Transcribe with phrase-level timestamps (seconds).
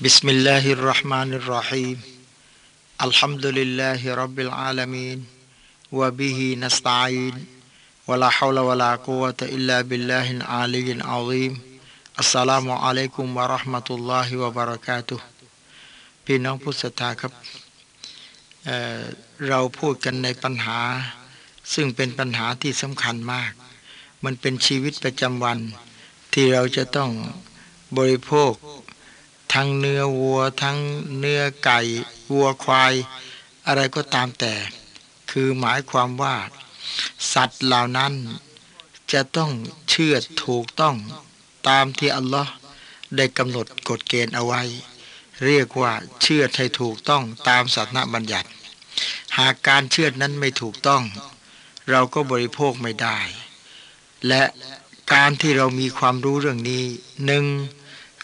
[0.00, 1.98] بسم الله الرحمن الرحيم
[3.06, 5.18] الحمد لله رب العالمين
[5.92, 7.34] وبه نستعين
[8.06, 11.52] ولا حول ولا قوة إلا بالله العلي العظيم
[12.18, 15.20] السلام عليكم ورحمة الله وبركاته
[16.24, 17.32] พี่น้องผู้ศรัทธาครับ
[18.64, 20.80] เเราพูดกันในปัญหา
[21.74, 23.52] ซึ่งเป็นปัญหาที่สำคัญมาก
[24.24, 25.58] มันเป็นชีวิตประจำวัน
[26.32, 27.10] ที่เราจะต้อง
[27.98, 28.52] บริโภค
[29.53, 30.77] ทั้งเนื้อวัว ทั้ง
[31.19, 31.79] เนื้อไก่
[32.31, 32.93] วัวควาย
[33.67, 34.53] อะไรก็ตามแต่
[35.31, 36.35] คือหมายความว่า
[37.33, 38.13] สัตว์เหล่านั้น
[39.11, 39.51] จะต้อง
[39.89, 40.95] เชื่อถูกต้อง
[41.67, 42.51] ตามที่อัลลอฮ์
[43.15, 44.61] ได้กำหนดกฎเกณฑ์เอาไว้
[45.45, 48.49] เรียกว่าเชื่อให้ถูกต้องตามสัตนบัญญัติ
[49.37, 51.03] หากการเชื่อนั้นไม่ถูกต้อง
[51.89, 53.17] เราก็บริโภคไม่ได้
[54.27, 54.43] และ
[55.13, 56.83] การที่เรามีความรู้เรื่องนี้
[57.25, 57.45] หนึ่ง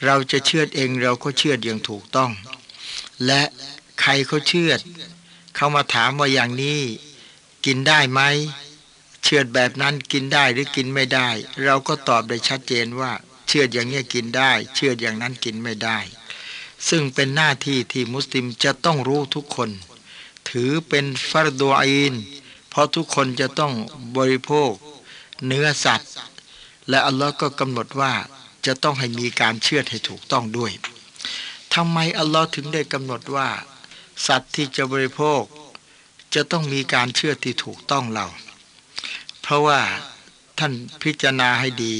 [0.03, 2.31] เราจะเชื่อเองเราก็เชื่ออย่างถูกต้อง
[3.25, 3.41] และ
[4.01, 4.71] ใครเขาเชื่อ
[5.55, 6.81] เขามาถามว่าอย่างนี้
[7.65, 8.21] กินได้ไหม
[9.23, 11.29] เชื่อแบบนั้นกินได้หรือกินไม่ได้
[11.63, 13.11] เราก็ตอบได้ชัดเจนว่า
[13.47, 15.99] เชื่ออย่างนี้กินได้ เชื่ออย่างนั้นกินไม่ได้
[16.89, 19.69] ซึ่งเป็นหน้าที่ที่มุสลิมจะต้องรู้ทุกคน
[20.49, 22.13] ถือเป็นฟัรดอิน
[22.69, 23.73] เพราะทุกคนจะต้อง
[24.17, 24.71] บริโภค
[25.45, 26.11] เนื้อสัตว์
[26.89, 28.13] และอัลลอฮ์ก็กำหนดว่า
[28.65, 30.71] จะต้องให้มีการเชื่อให้ถูกต้องด้วย
[31.73, 33.49] ทำไมอัลลอฮ์ถึงได้กำหนดว่า
[34.27, 35.41] สัตว์ที่จะบริโภค
[36.35, 38.25] จะต้องมีการเชื่อที่ถูกต้องเรา
[39.41, 39.81] เพราะว่า
[40.59, 41.95] ท่านพิจารณาให้ดี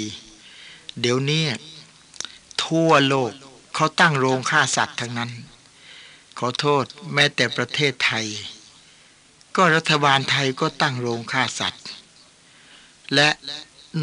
[0.99, 1.43] เดี๋ยวนี้
[2.65, 3.31] ทั่วโลก
[3.75, 5.31] เขาตั้งโรงฆ่าสัตว์ทั้งนั้น
[6.39, 8.25] ขอโทษแม้แต่ประเทศไทย
[9.55, 11.85] ก็รัฐบาลไทยก็ตั้งโรงฆ่าสัตว์
[13.15, 13.29] และ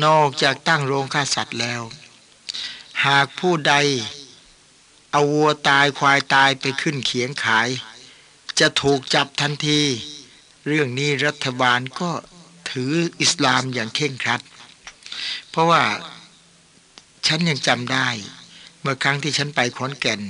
[0.05, 1.83] นอกจากตั้งโรงฆ่าสัตว์แล้ว
[3.07, 3.75] หากผู้ใด
[5.13, 7.69] เอาวัวตายควายตายไปขึ้นเขียงขาย
[8.61, 9.81] จะถูกจับทันที
[10.67, 12.11] เรื่องนี้รัฐบาลก็
[12.71, 14.41] ถืออิสลามอย่างเข่งครัด
[15.51, 15.83] เพราะว่า
[17.27, 18.09] ฉันยังจำได้
[18.81, 20.21] เมื่อครั้งที่ฉันไปขอนแก่น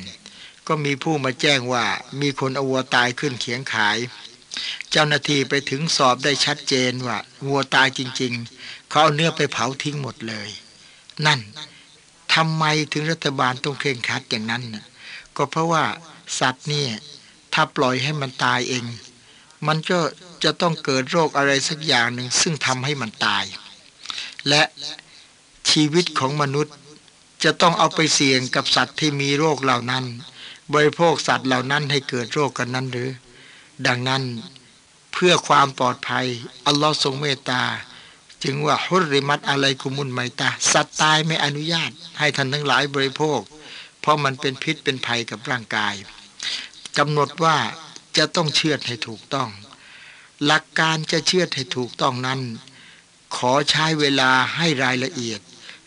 [0.66, 1.86] ก็มีผู้มาแจ้งว่า
[2.20, 3.98] มีคนเอาวัวตายขึ้นเขียงขาย
[4.90, 8.32] เจ้าหน้าที่ไปถึงสอบได้ชัดเจนว่าวัวตายจริง
[8.62, 10.48] ๆ เขาเอาเนื้อไปเผาทิ้งหมดเลย
[11.26, 11.40] นั่น
[12.34, 14.84] ทำไมถึงรัฐบาลต้องเคร่งครัดอย่างนั้นนะ
[15.36, 15.84] ก็เพราะว่า
[16.38, 16.90] สัตว์เนี่ย
[17.52, 18.84] ถ้าปล่อยให้มันตายเอง
[19.66, 20.00] มันก็
[20.44, 23.44] จะต้องเกิดโรคอะไรสักอย่างหนึ่งซึ่งทำให้มันตาย
[24.48, 24.62] และ
[25.70, 26.74] ชีวิตของมนุษย์
[27.44, 30.04] จะต้องเอาไปเสี่ยงกับสัตว์ที่มีโรคเหล่านั้น
[30.74, 33.10] บริโภคสัตว์เหล่านั้นให้เกิดโรคกันนั้นหรือ
[33.86, 34.22] ดังนั้น
[35.12, 36.26] เพื่อความปลอดภัย
[36.66, 37.62] อัลลอฮ์ทรงเมตตา
[38.42, 43.40] จึงว่าฮุริมัตอะไรกุมุนไมตาสัตว์ตายไม่อนุญาต ให้ท่านทั้งหลายบริโภค
[44.00, 45.94] เพราะมันเป็นพิษเป็นภัยกับร่างกาย
[46.98, 47.56] กำหนดว่า
[48.16, 49.48] จะต้องเชื่อให้ถูกต้อง
[50.44, 52.40] หลักการจะเชื่อให้ถูกต้องนั้น
[53.36, 55.40] ขอใช้เวลาให้รายละเอียด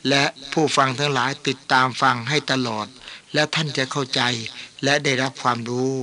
[0.09, 0.23] และ
[0.53, 2.87] ผู้ฟังทั้งหลายติดตามฟังให้ตลอด
[3.33, 4.21] แล้วท่านจะเข้าใจ
[4.83, 5.93] และได้รับความรู้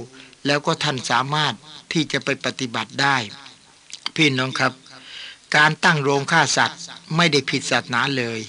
[0.46, 1.54] แล้วก็ท่านสามารถ
[1.92, 3.16] ที่จะไปปฏิบัติได้
[4.16, 4.72] พี่น้องครับ
[5.56, 6.78] การตั้งโรงฆ่าสัตว์
[7.16, 8.40] ไม่ได้ผิดศาสนาเลย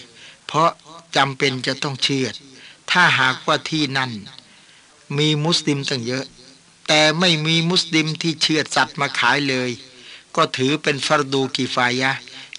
[0.47, 0.69] เพราะ
[1.15, 2.27] จำเป็นจะต้องเชื่อ
[2.91, 4.11] ถ้าหากว่าที่นั่น
[5.17, 6.25] มีมุสลิมตั้งเยอะ
[6.87, 9.69] แต่ไม่มีมุสลิมที่เชื่อสัตว์มาขายเลย
[10.35, 12.11] ก็ถือเป็นฟรดูกีฟายะ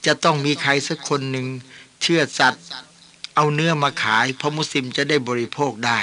[0.07, 1.47] จะต้องมีใครสักคนหนึ่ง
[2.03, 2.65] เชื่อสัตว์
[3.35, 6.01] เอาเนื้อมาขายเพราะมุสลิมจะได้บริโภคได้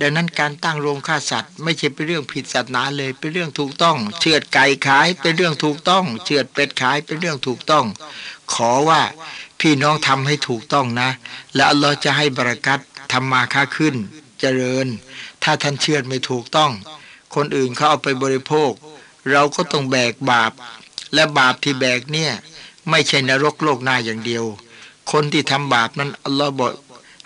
[0.00, 7.84] ดังนั้นการตั้งโรงฆ่าสัตว์ ไม่ใช่เป็นเรื่องผิดศาสนาเลยเป็นเรื่องถูกต้อง เชือดไก่ขายเป็นเรื่องถูกต้อง เชือดเป็ดขายเป็นเรื่องถูกต้อง
[8.52, 9.02] ขอว่า
[9.60, 11.10] พี่น้องทำให้ถูกต้องนะ
[11.54, 12.80] และอัลลอฮ์จะให้บรากัต
[13.12, 13.94] ทำมาค้าขึ้น
[14.40, 14.86] เจริญ
[15.42, 16.72] ถ้าท่านเชื่อไม่ถูกต้อง
[17.34, 18.72] คนอื่นเขาเอาไปบริโภค
[19.30, 20.52] เราก็ต้องแบกบาป
[21.14, 22.32] และบาปที่แบกเนี่ย
[22.90, 24.44] ไม่ใช่นรกโลกหน้าอย่างเดียว
[25.12, 26.72] คนที่ทำบาปนั้นอัลลอฮ์บอก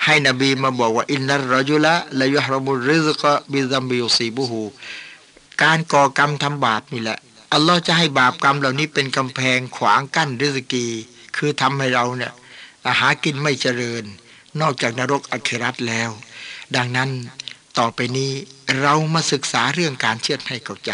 [0.05, 4.63] ให้นบีมาบอกว่าอินนัรรจุละละยุฮรมุริซกะบิซัมบิยุซีบุหู
[5.63, 7.19] การก่อกรรมทำบาปนี่แหละ
[7.53, 10.87] อัลลอฮ์จะให้บาปกรรมเหล่านี้เป็นกำแพงขวางกั้นริสกี
[11.37, 12.33] คือทำให้เราเนี่ย
[13.01, 14.05] หากินไม่เจริญ
[14.61, 16.11] นอกจากนรกอัครัตแล้ว
[16.77, 17.11] ดังนั้น
[17.79, 18.33] ต่อไปนี้
[18.81, 20.93] เรามาศึกษาเรื่องการเชื่อให้เข้าใจ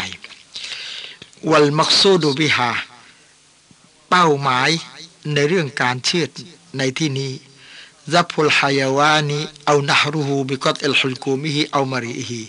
[1.49, 2.71] วัลมักซูดูบิฮา
[4.09, 4.69] เป้าหมาย
[5.33, 6.25] ในเรื่องการเชื่อ
[6.77, 7.31] ในที่นี้
[8.13, 12.41] ซับพุลฮายาวานีเอานะฮรูฮูบิกอตเอลฮุลกูมิฮิเอามารีฮิ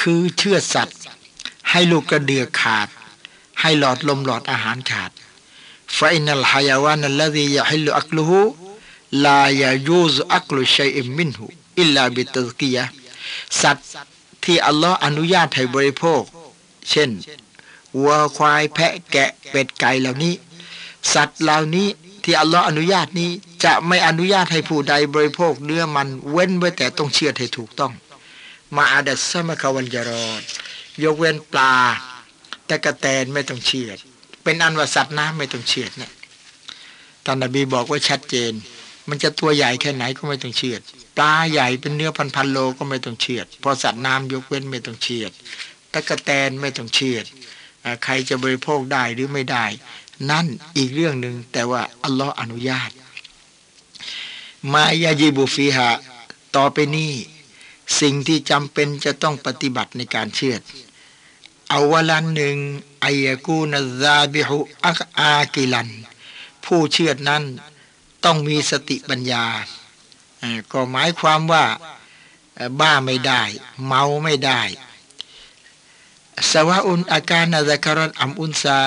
[0.00, 0.98] คือเชือดสัตว์
[1.70, 2.88] ให้ลูกกระเดือกขาด
[3.60, 5.10] ให้หลอดลมหลอดอาหารขาด
[5.96, 12.84] فإن الحيوان الذي يحل أكله لا يجوز أكل شيء منه إلا بالتذكية
[13.62, 13.86] สัตว์
[14.44, 16.22] ที่อัลลอฮ์อนุญาตให้บริโภค
[16.90, 17.10] เช่น
[17.98, 20.34] วัวควายแพะแกะเป็ดไก่เหล่านี้
[21.14, 21.88] สัตว์เหล่านี้
[22.24, 23.30] ที่อัลลอฮ์อนุญาตนี้
[23.66, 27.92] จะไม่อนุญาตให้ผู้ใดบริโภคเนื้อมันเว้นไว้แต่ต้องเชือดให้ถูกต้อง
[28.76, 30.42] มาอาดัสมะควันจรอด
[31.02, 31.74] ยกเว้นปลา
[32.66, 33.90] แต่กระแตนไม่ต้องเชื่อ
[34.42, 36.12] เป็นอันว่าสัตว์น้ำไม่ต้องเชื่อเนี่ย
[37.24, 38.52] ท่านนบีบอกว่าชัดเจน
[39.08, 40.76] มันจะตัวใหญ่แค่ไหนก็ไม่ต้องเชื่อ
[41.16, 45.26] ปลาใหญ่เป็นเนื้อพันพันโลก็ไม่ต้องเชื่อพอสัตว์น้ำยกเว้นไม่ต้องเชื่อ
[45.92, 47.18] ตะกะแตนไม่ต้องเชื่อ
[48.04, 49.64] ใครจะบริโภคได้หรือไม่ได้
[50.30, 50.46] นั่น
[50.76, 52.90] อีกเรื่องหนึ่งแต่ว่าอัลลอฮ์อนุญาต
[54.72, 55.90] มายาจีบุฟีฮะ
[56.56, 57.12] ต่อไปนี้
[58.00, 60.56] สิ่งที่จำเป็นจะต้องปฏิบัติในการเชื่อ
[61.68, 62.56] เอาวลันหนึ่ง
[63.04, 63.72] อายกูน
[64.02, 65.88] ซาบิฮุอักอากิลัน
[66.64, 67.44] ผู้เชื่อนั้น
[68.24, 69.44] ต้องมีสติปัญญา
[70.72, 71.64] ก็หมายความว่า
[72.80, 73.42] บ้าไม่ได้
[73.86, 74.60] เมาไม่ได้
[76.50, 78.78] สวะอุนอาการนาซคารอนอัมอุนซา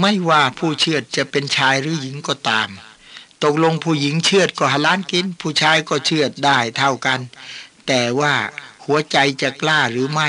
[0.00, 2.68] ไม่ว่าผู้เชื่อจะเป็นชายหรือหญิงก็ตาม
[3.44, 7.20] ตกลงผู้หญิงเชื่อก็หาล้านกิน ผู้ชายก็เชื่อได้เท่ากัน
[7.86, 8.34] แต่ว่า
[8.84, 10.28] หัวใจจะกล้าหรือไม่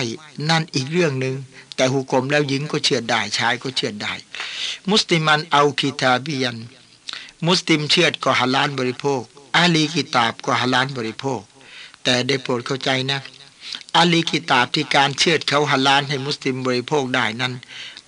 [0.49, 1.35] นั่นอีกเรื่องหนึ่ง
[1.75, 4.13] แต่หุกลมแล้วหญิงก็เชื่อได้ชายก็เชื่อได้
[4.89, 6.57] มุสลิมันเอาคีตาบียัน
[7.45, 9.21] มุสลิมเชื่อก็ฮาลานบริโภค
[9.55, 11.41] อาลีกิตาบก็ฮาลานบริโภค
[12.03, 13.19] แต่ได้โปรดเข้าใจนะ
[13.95, 17.53] อาลีกิตาบที่การเชื่อเขาฮาลานให้มุสลิมบริโภคได้นั้น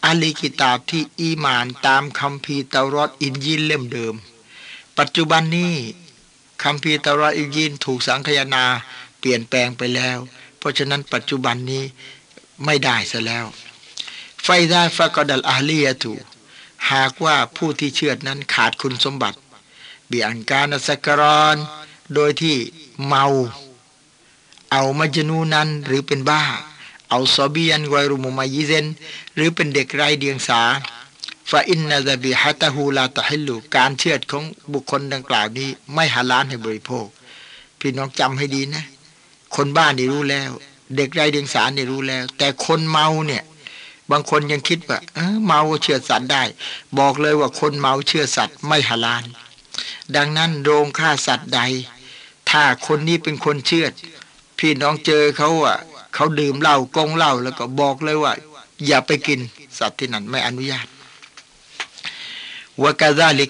[0.05, 4.15] อาลีกิตาบที่อีมานตามคำพีเตารอดอินยินเล่มเดิม
[4.99, 5.73] ปัจจุบันนี้
[6.63, 8.65] คำพีตรอดอิยินถูกสังคยนา
[9.19, 10.17] เปลี่ยนแปลงไปแล้ว
[10.57, 11.83] เพราะฉะนั้นปัจจุบันนี้
[12.65, 13.45] ไม่ได้ซะแล้ว
[14.43, 16.13] ไฟไดาฟกดัลอาลียตู
[16.91, 19.37] หากว่าผู้ที่เชื่อนั้นขาดคุณสมบัติ
[20.09, 21.57] บีอันการสกรอน
[22.13, 22.55] โดยที่
[23.05, 23.25] เมา
[24.71, 26.43] เอามาจนูนั้นหรือเป็นบ้า
[27.09, 28.85] เอาซอบียันไวรุมุมายิเซน
[29.35, 30.61] หรือเป็นเด็กไร้เดียงสา
[31.49, 34.43] ฟาอินนาซาบิฮัตฮูลาตะฮิลูการเชื่อของ
[34.73, 37.05] บุคคลดังกล่าวนี้ ไม่หาล้านให้บริโภค
[37.79, 38.85] พี่น้องจำให้ดีนะ
[39.55, 40.51] คนบ้านนี่รู้แล้ว
[40.95, 43.43] เด็กไรเดียงสารนี่รู้แล้ว แต่คนเมาเนี่ย
[44.11, 46.43] บางคนยังคิดว่าเออเมาเชื่อสัตว์ได้
[46.99, 49.23] บอกเลยว่าคนเมาเชื่อสัตว์ไม่หาลาน
[50.15, 51.61] ดังนั้นโรงฆ่าสัตว์ใด
[52.49, 53.85] ถ้าคนนี้เป็นคนเชื่อ
[54.59, 55.77] พี่น้องเจอเขาอะ
[56.13, 58.33] เขาดื่มเหล้ากงเหล้าแล้วก็บอกเลยว่า
[58.87, 59.39] อย่าไปกิน
[59.79, 60.87] สัตว์ที่นั่นไม่อนุญาต
[62.83, 63.49] วกาซาลิก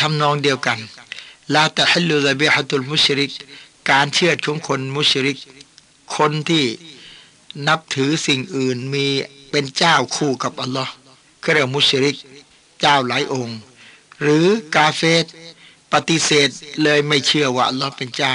[0.00, 0.78] ทำนองเดียวกัน
[1.54, 3.30] ลาตะฮิลุซาบิฮะตุลมุชริก
[3.90, 5.38] การเชื่อของคนมุชริก
[6.16, 6.64] คนที่
[7.68, 9.06] นับถือสิ่งอื่นมี
[9.50, 10.92] เป็นเจ้าคู่กับอัลลอฮ์
[11.54, 12.16] เรียกมุชริก
[12.80, 13.58] เจ้าหลายองค์
[14.22, 14.46] หรือ
[14.76, 15.24] กาเฟต
[15.92, 16.48] ปฏิเสธ
[16.82, 18.34] เลยไม่เชื่อว่าอัลลอฮ์เป็นเจ้า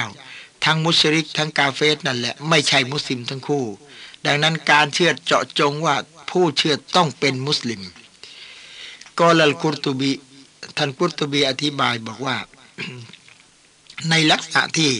[0.64, 3.66] ทั้งมุชริก ทั้งกาเฟตนั่นแหละไม่ใช่มุสลิมทั้งคู่
[4.26, 5.96] ดังนั้นการเชื่อเจาะจงว่า
[6.30, 7.82] ผู้เชื่อต้องเป็นมุสลิม
[9.20, 10.12] กอลัลกุรตุบี
[10.84, 12.38] ท่านกุรตุบีอธิบายบอกว่า
[14.10, 14.92] ในลักษณะที่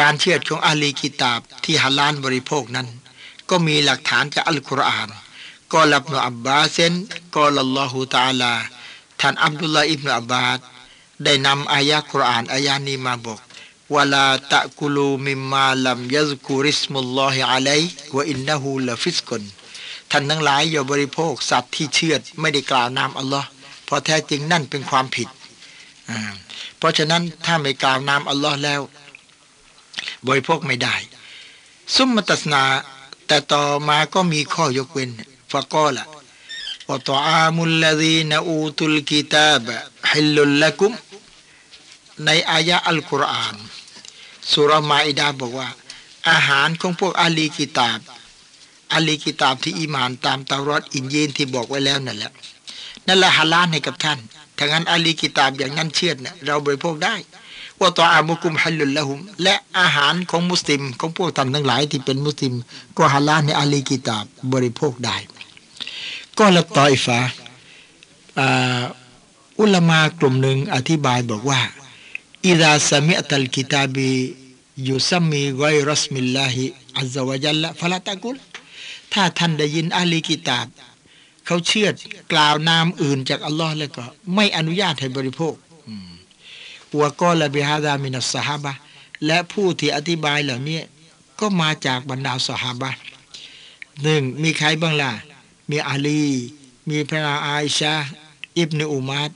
[0.00, 2.88] การเชื่อของอาลีกิตาบที่ฮาลานบริโภคนั้น
[3.50, 5.08] ก็มีหลักฐานจากอัลกุรอาน
[5.72, 8.52] قال ابن عباس قال الله تعالى
[9.20, 10.58] ท่านอับดุลลาอิบนอับบาส
[11.24, 13.40] ได้นำอายะกุรอานอายานี้มาบอก
[13.94, 19.42] ولا تأكلوا مما لم يذكر اسم الله عليه وإنه لفسق
[20.10, 23.48] ท่านทั้งหลายอย่าบริโภคสัตว์ที่เชือดไม่ได้กล่าวนามอัลลอฮ์
[23.88, 25.28] เพราะแท้จริงนั่นเป็นความผิด
[26.78, 28.80] เพราะฉะนั้นถ้าไม่กล่าวนามอัลลอฮ์แล้ว
[30.26, 30.96] บริโภคไม่ได้
[31.96, 32.62] ซุมมตัสนา
[33.26, 35.10] แต่ต่อมาก็มีข้อยกเว้น
[35.52, 36.04] ฟะกอละ
[36.88, 39.66] วะตอามุลลดีนอูตุลกิตาบ
[40.10, 40.92] ฮิลลุลละกุม
[42.24, 43.56] ในอายะอัลกุรอาน
[44.52, 45.68] สุรมาอิดาบอกว่า
[46.30, 48.00] อาหารของพวกอาลีกิตาบ
[48.92, 52.32] อาลีกิตาบที่อิมานตามตารอดอินยีนที่บอกไว้แล้วนั่นแหละ
[53.08, 54.18] นั่นแหละฮาลาลให้กับท่าน
[54.58, 57.14] ถ้างั้นอาลีกิตาบอย่างนั้นเชื่อเนี่เราบริโภคได้
[57.80, 62.54] ว่าต่ออามุกุมฮัลลุลละหุม และอาหารของมุสลิม ของพวกท่านทั้งหลายที่เป็นมุสลิม
[62.96, 65.16] ก็ฮาลาลในอาลีกิตาบบริโภคได้
[66.38, 67.18] ก็ละต่อยฟ้า
[69.60, 71.60] อุลมากลุ่มหนึ่งอธิบายบอกว่า
[72.46, 74.10] อิดาสมิอัตลกิตาบี
[74.88, 76.64] ยุซัมมีไวรัสมิลลาฮิ
[76.98, 78.36] อัลลอฮฺจัลละฟลาตะกุล
[79.12, 80.66] ถ้าท่านได้ยินอาลีกิตาบ
[81.48, 81.88] เขาเชื่อ
[82.32, 85.54] กล่าวนามอื่นจากอัลลอฮ์แล้วก็ ไม่อนุญาตให้บริโภค
[87.00, 88.72] วกอละบิฮาดามินัสฮาบะ
[89.26, 90.80] และผู้ที่อธิบายเหล่านี้
[91.40, 92.90] ก็มาจากบรรดาสหาบะ
[94.02, 95.12] หนึ่งมีใครบ้างล่ะ
[95.70, 96.24] มีอาลี
[96.88, 97.94] มีพระนาอาอิชา
[98.58, 99.30] อิบนอุมัด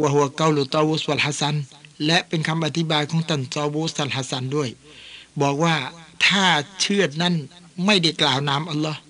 [0.00, 1.54] วะหัวเกาลุตาวุสวัลฮัสัน
[2.06, 4.68] และเป็นคำอธิบายของตันตาวุสัลฮัสันด้วย
[5.40, 5.74] บอกว่า
[6.26, 6.44] ถ้า
[6.80, 7.34] เชือดนั้น
[7.84, 9.00] ไม่ได้กล่าวนามอัลลอฮ์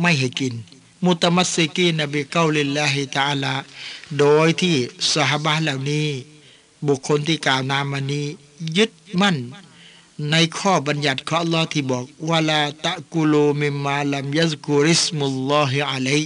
[0.00, 0.54] ไม่ให้กิน
[1.04, 3.54] متمسكين بقول الله تعالى
[4.18, 4.76] โดยที่
[5.12, 6.08] สหบาเหล่านี้
[6.86, 8.26] บุคคลที่กล่าวนามมานี้
[8.76, 8.90] ยึด
[9.20, 9.36] มั่น
[10.30, 16.22] ในข้อบัญญัติของอัลลอฮ์ที่บอกولا تأكلوا مما لم يذكر اسم الله عليه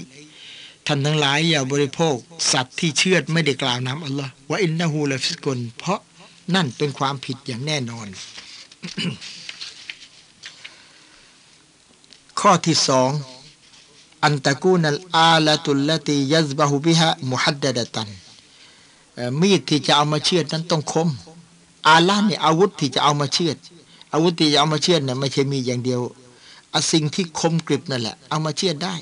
[0.87, 2.16] ท่านทั้งหลายอย่าบริโภค
[2.52, 6.00] สัตว์ที่เชือดไม่ได้กล่าวนามอัลลอฮ์وإنه لفسق เพราะ
[6.54, 8.06] นั่นเป็นความผิดอย่างแน่นอน
[12.40, 13.11] ข้อที่สอง
[14.26, 18.09] อันตะกูนัลอาลตุลลตียัซบะฮุบิฮะมุฮัดดะตัน
[19.40, 21.09] มีดที่จะเอามาเชือดนั้นต้องคม
[21.88, 23.56] อาลาเนี่ยอาวุธที่จะเอามาเชือด
[24.14, 26.00] อาวุธที่จะเอามาเชือดเนี่ยไม่ใช่มีอย่างเดียว
[26.75, 28.95] อสิ่งที่คมกริบนั่นแหละ เอามาเชือดได้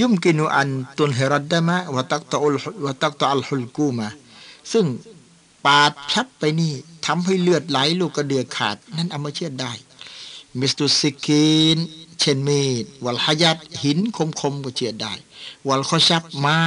[0.00, 2.54] ยุมกินุอันตุนเฮรัดดะมะวะตักตอล
[2.86, 4.08] วะตักตออัลฮุลกูมา
[4.72, 4.86] ซึ่ง
[5.66, 6.72] ปาดชับไปนี่
[7.06, 9.72] ทำให้เลือดไหลลูกกระเดือกขาด นั่นเอามาเชือดได้
[10.58, 11.78] มิสตุสิกีน
[12.22, 15.12] เช่นมีดวัลหยัดหินคมคมก็เชือดได้
[15.68, 16.60] วัลข้อชับไม้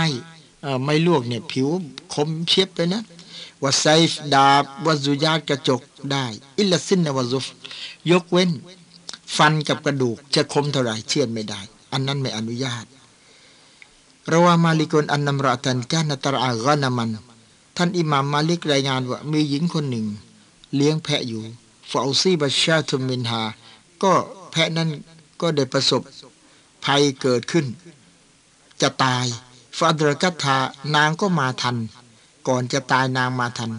[0.84, 1.70] ไม่ลวกเนี่ยผิว
[2.14, 3.02] คมเชียบเลยนะ
[3.64, 5.82] วัไซฟ์ดาบวัซุยาดกระจก
[6.12, 6.26] ได้
[6.58, 7.46] อิลสินนวซุฟ
[8.12, 8.52] ยกเว้น
[9.36, 11.60] ฟันกับกระดูกจะคมเท่าไหร่เชือดไม่ได้
[11.92, 12.86] อันนั้นไม่อนุญาต
[14.32, 17.10] ระวามาลิกนอันนำรตันกานตรอากานามัน
[17.78, 20.06] ท่านอิหม่ามมาลิกรายงานว่ามีหญิงคนหนึ่ง
[20.76, 21.42] เลี้ยงแพะอยู่
[21.92, 23.42] ฟาซีบัชชาทุมินฮา
[24.04, 24.14] ก็
[24.52, 24.90] แพะนั้น
[25.42, 26.02] ก็ได้ประสบ
[26.86, 27.66] ภัยเกิดขึ้น
[28.82, 29.26] จะตาย
[29.78, 30.58] ฟาดรกัตทา
[30.96, 31.78] นางก็มาทัน
[32.48, 33.72] ก่อนจะตายนางมาทัน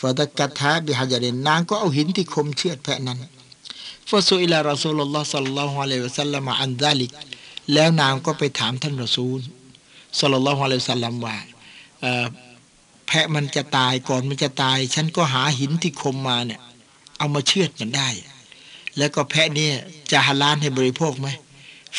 [0.00, 3.18] ฟาดรกัตทาบิฮะจารินนางก็เอาหินที่คมเชือดแพะนั้น
[4.10, 7.10] ฟาสุอิลารอซูลลอฮ์สัลลัลลอฮุอะลัยวะสัลลัมอันซาลิก
[7.72, 9.40] แล้วนางก็ไปถามท่านรอซูล
[10.20, 11.36] สัลลัลลอฮุอะลัยฮิสัลลัมว่า
[13.06, 16.60] แพะมันจะตายก่อนมันจะตาย ฉันก็หาหินที่คมมาเนี่ย
[17.18, 18.08] เอามาเชือดมันได้
[18.98, 19.74] แล้วก็แพะเนี่ย
[20.10, 21.28] จะฮาลานให้บริโภคไหม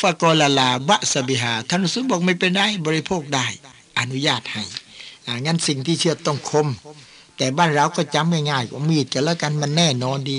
[0.00, 3.46] ฟากอลาลาบะสบิหาท่านรอซูลบอกไม่เป็นได้บริโภคได้
[3.98, 4.62] อนุญาตให้
[5.46, 6.68] งั้นสิ่งที่เชื่อต้องคม
[7.36, 10.38] แต่บ้านเราก็จำง่ายๆว่ามีดกันแล้วกันมันแน่นอนดี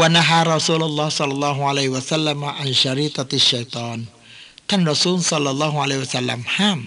[0.00, 3.98] วันฮารอซูลุลลอฮ์สัลลัลลอฮุอะลัยวะสัลลัมอันชาริตติชัยตอน
[4.68, 6.80] ท่านรอซูลสัลลัลลอฮุอะลัยวะสัลลัมห้าม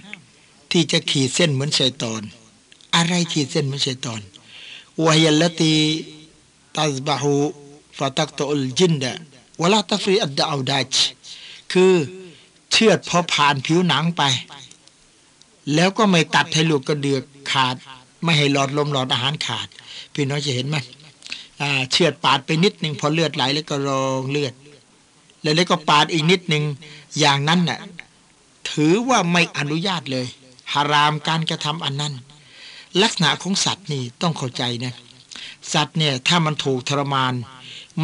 [0.71, 2.21] ที่จะขีดเส้นเหมือนชัยตอน
[2.95, 4.21] อะไรขีดเส้นเหมือนชัยตอน
[5.05, 5.75] วะยัลลตี
[6.77, 7.35] ตัซบะฮู
[7.97, 9.13] ฟะตักตุลจินดะ
[9.61, 10.93] วะลาตฟรีอัดดะอูดัจ
[11.73, 11.93] คือ
[12.71, 14.23] เชือดพอผ่านผิวหนังไป
[15.75, 17.75] แล้วก็ไม่ตัดให้ลูกกระเดือกขาด
[18.23, 19.67] ไม่ให้หลอดลมหลอดอาหารขาด
[20.13, 20.77] พี่น้องจะเห็นไหม
[21.91, 24.53] เชือดปาดไปนิดหนึ่งพอเลือดไหลแล้วก็รองเลือด
[25.41, 26.63] แล้วแล้วก็ปาดอีกนิดหนึ่ง
[27.19, 27.79] อย่างนั้นน่ะ
[28.71, 30.25] ถือว่าไม่อนุญาตเลย
[30.73, 32.13] หารามการกระทำอันนั้น
[33.01, 34.93] ลักษณะของสัตว์นี่ต้องเข้าใจนะ
[35.73, 37.33] สัตว์เนี่ยถ้ามันถูกทรมาน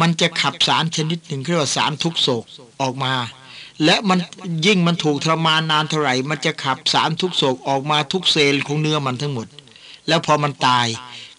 [0.00, 2.44] มันจะขับสารชนิดหนึ่งเรียกว่าสารทุกโศก
[2.80, 3.14] ออกมา
[3.84, 4.18] และมัน
[4.66, 9.46] ยิ่งมันถูกทรมานนานเท่าไหร่ มันจะขับสารทุกโศกออกมาทุกเซลล์ของเนื้อมันทั้งหมด
[10.08, 10.86] แล้วพอมันตาย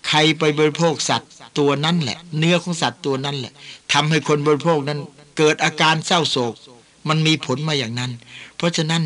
[0.08, 3.53] ใครไปบริโภคสัตว์ตัวนั้นแหละ เนื้อของสัตว์ตัวนั้นแหละ
[3.94, 5.00] ทำให้คนบริโภคนั้น
[5.38, 6.53] เกิดอาการเศร้าโศก
[7.10, 8.12] มันมีผลมาอย่างนั้น
[8.58, 9.03] เพราะฉะนั้น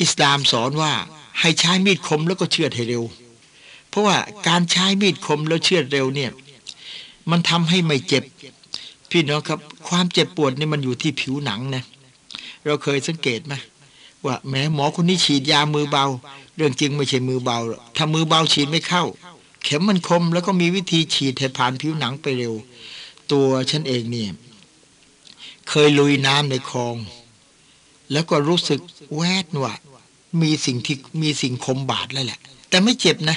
[0.00, 0.92] อิสลามสอนว่า
[1.40, 3.04] ให้ใช้มีดคมแล้วก็เชือดให้เร็ว
[3.96, 4.16] ราะว่า
[4.48, 6.30] การใช้มีดคมแล้วเชือดเร็วเนี่ย
[7.30, 8.24] มันทำให้ไม่เจ็บ
[9.10, 11.82] พี่น้องครับ ความเจ็บปวดนี่มันอยู่ที่ผิวหนังนะ
[12.64, 13.54] เราเคยสังเกตไหม
[14.24, 16.06] ว่าแม้หมอคนนี้ฉีดยามือเบา
[16.56, 17.58] เรื่องจริงไม่ใช่มือเบา
[17.96, 19.04] ถ้ามือเบาฉีดไม่เข้า
[19.64, 22.54] เข็มมันคมแล้วก็มีวิธีฉีดให้ผ่านผิวหนังไปเร็ว
[23.32, 24.30] ตัวฉันเองเนี่ย
[25.68, 26.96] เคยลุยน้ำในคลอง
[28.12, 28.80] แล้วก็รู้สึก
[29.14, 29.74] แวดว่า
[30.42, 33.36] มีสิ่งที่มีสิ่งคมบาดแล้วแหละ แต่ไม่เจ็บนะ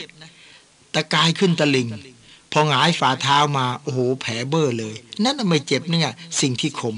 [0.93, 1.87] ตะกายขึ้นตะลิง
[2.51, 6.97] พอหงายฝ่าเท้ามา โอ้โห แผลเบ้อเลย นั่นไม่เจ็บเนี่ยสิ่งที่คม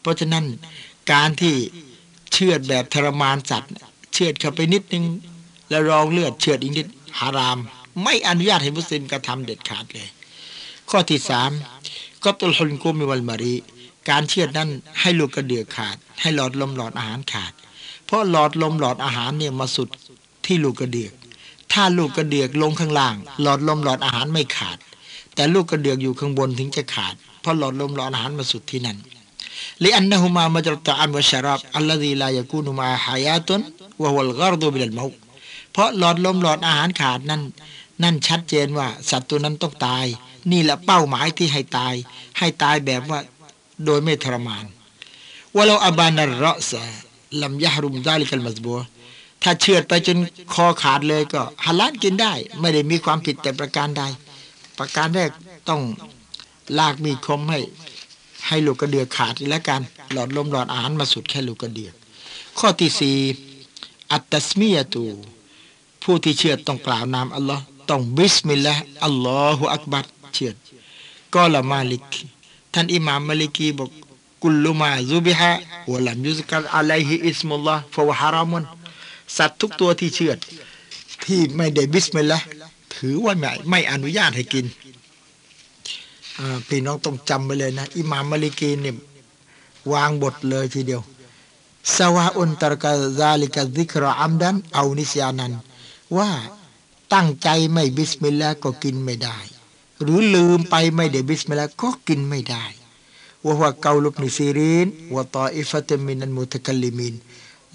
[0.00, 0.44] เพราะฉะนั้น
[1.12, 1.54] การที่
[2.32, 3.72] เชือดแบบทรมานสัตว์
[4.12, 5.04] เชือดเข้าไปนิดนึง
[5.70, 6.86] แล้วรองเลือดเชือดอีกนิด
[7.18, 7.58] หาราม
[8.02, 10.08] ไม่อนุญาตให้มุสลิมกระทำเด็ดขาดเลย
[10.90, 11.50] ข้อที่สาม
[12.24, 13.54] ก็ตุลฮุนกุมิวัลมารี
[14.10, 14.70] การเชือดนั้น
[15.00, 17.52] ให้ลูกกระเดือกขาด ให้หลอดลมหลอดอาหารขาด
[18.06, 19.88] เพราะหลอดลมหลอดอาหารเนี่ยมาสุด
[20.46, 21.12] ที่ลูกกระเดือก
[21.72, 24.78] ถ้าลูกกระเดือกลงข้างล่าง หลอดลมหลอดอาหารไม่ขาด
[25.34, 28.98] แต่ลูกกระเดือกอยู่ข้างบนถึงจะขาด เพราะหลอดลมหลอดอาหารมาสุดที่นั่น
[29.82, 33.60] ลิอันนะฮุมามาจรตะอันวะชารับอัลลอฮีลายกูนุมาฮายาตุน
[34.02, 35.06] วะฮุลกรดูบิลเมา
[35.72, 37.42] เพราะหลอดลมหลอดอาหารขาดนั้น
[38.02, 40.06] นั่นชัดเจนว่าสัตว์ตัวนั้นต้องตาย
[40.50, 41.94] นี่แหละเป้าหมายที่ให้ตาย
[42.38, 43.20] ให้ตายแบบว่า
[43.84, 44.64] โดยไม่ทรมาน
[45.54, 46.72] ولو أبان الرأس
[47.42, 48.78] لم يحرم ذلك المذبوح
[49.44, 50.18] ถ้าเชือดไปจน
[50.54, 54.02] คอขาดเลยก็ฮาลาลกินได้ ไม่ได้มีความผิดแต่ประการใด
[54.78, 55.30] ประการแรก
[55.68, 55.80] ต้อง
[56.78, 57.60] ลากมีดคมให้
[58.48, 59.80] ให้ลูกกระเดือกขาดอีกแล้วกัน
[60.12, 61.94] หลอดลมหลอดอาหารมาสุดแค่ลูกกระเดือก
[62.58, 63.16] ข้อที่สี่
[64.12, 65.04] التسمية
[66.02, 70.52] ผู้ที่เชือดต้องกล่าวนามอัลลอฮ์ต้องบิสมิลลาห์อัลลอฮฺอักบัรเชือด
[71.34, 72.12] قال مالك
[72.74, 73.90] ท่านอิหม่ามมาลิกีบอก
[74.42, 78.62] كل ما ذبح ولم يذكر عليه اسم الله فهو حرام
[79.36, 80.32] สัตว์ทุกตัวที่เชือด
[81.24, 82.46] ที่ไม่ได้บิสมิลลาห์
[82.96, 84.66] ถือว่าไม่ไม่อนุญาตให้กิน
[86.68, 88.96] พี่น้องต้องจำไปเลยนะ อิหม่ามมาลิกีเนี่ย
[89.92, 91.02] วางบทเลยทีเดียว
[91.96, 95.52] سواء ترك ذلك الذكر عمدا أو نسيانا
[96.16, 96.30] ว่า
[97.14, 99.38] ตั้งใจไม่บิสมิลลาห์ก็กินไม่ได้
[100.02, 102.64] หรือลืมไปไม่ได้บิสมิลลาห์ก็กินไม่ได้
[103.44, 107.14] وهو قول ابن سيرين وطائفة من المتكلمين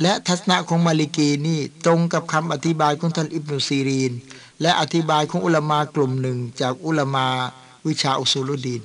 [0.01, 4.11] และทัศนะของมาลิกีนี่ตรงกับคำอธิบายของท่านอิบนุซีรีน
[4.61, 7.25] และอธิบายของอุลามากลุ่มหนึ่งจากอุลามา
[7.87, 8.81] วิชาอุซูลุดีน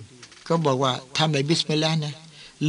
[0.49, 2.15] ก็บอกว่าทำไม่บิสมิลลาห์นะ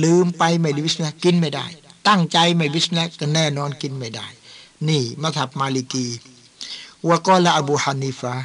[0.03, 1.65] ลืมไปไม่ได้บิสมิลลาห์กินไม่ได้
[2.07, 4.27] ตั้งใจไม่บิสมิลลาห์ก็แน่นอนกินไม่ได้
[4.87, 6.07] นี่มัซฮับมาลิกี
[7.09, 8.35] وقال أبو حنيفة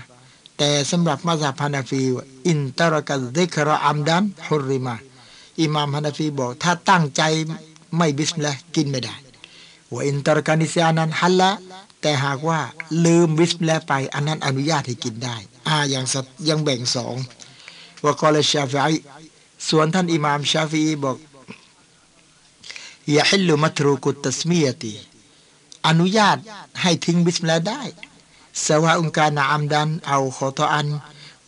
[0.58, 2.02] แต่สำหรับมัซฮับฮานาฟี
[2.48, 4.96] إن ترك الذكر عمدا حرم
[5.60, 7.22] อิมามฮานาฟีบอกถ้าตั้งใจ
[7.96, 9.14] ไม่บิสมิลลาห์กินไม่ได้
[9.92, 11.50] وإن ترك نسيانا حل
[12.00, 12.60] แต่หากว่า
[13.04, 15.36] ลืมบิสมิลลาห์ไป อันนั้นอนุญาตให้กินได้
[15.68, 17.14] อ่าอย่างสัตยังแบ่งสอง
[18.04, 18.96] وقال الشافعي
[19.68, 21.16] ส่วนท่านอิหม่ามชาฟีบอก
[23.16, 24.94] يحل متروك التسمية
[25.88, 26.38] อนุญาต
[26.82, 27.82] ให้ทิ้งบิสมิลลาห์ได้
[28.66, 30.88] سواء كان عمدا أو خطأ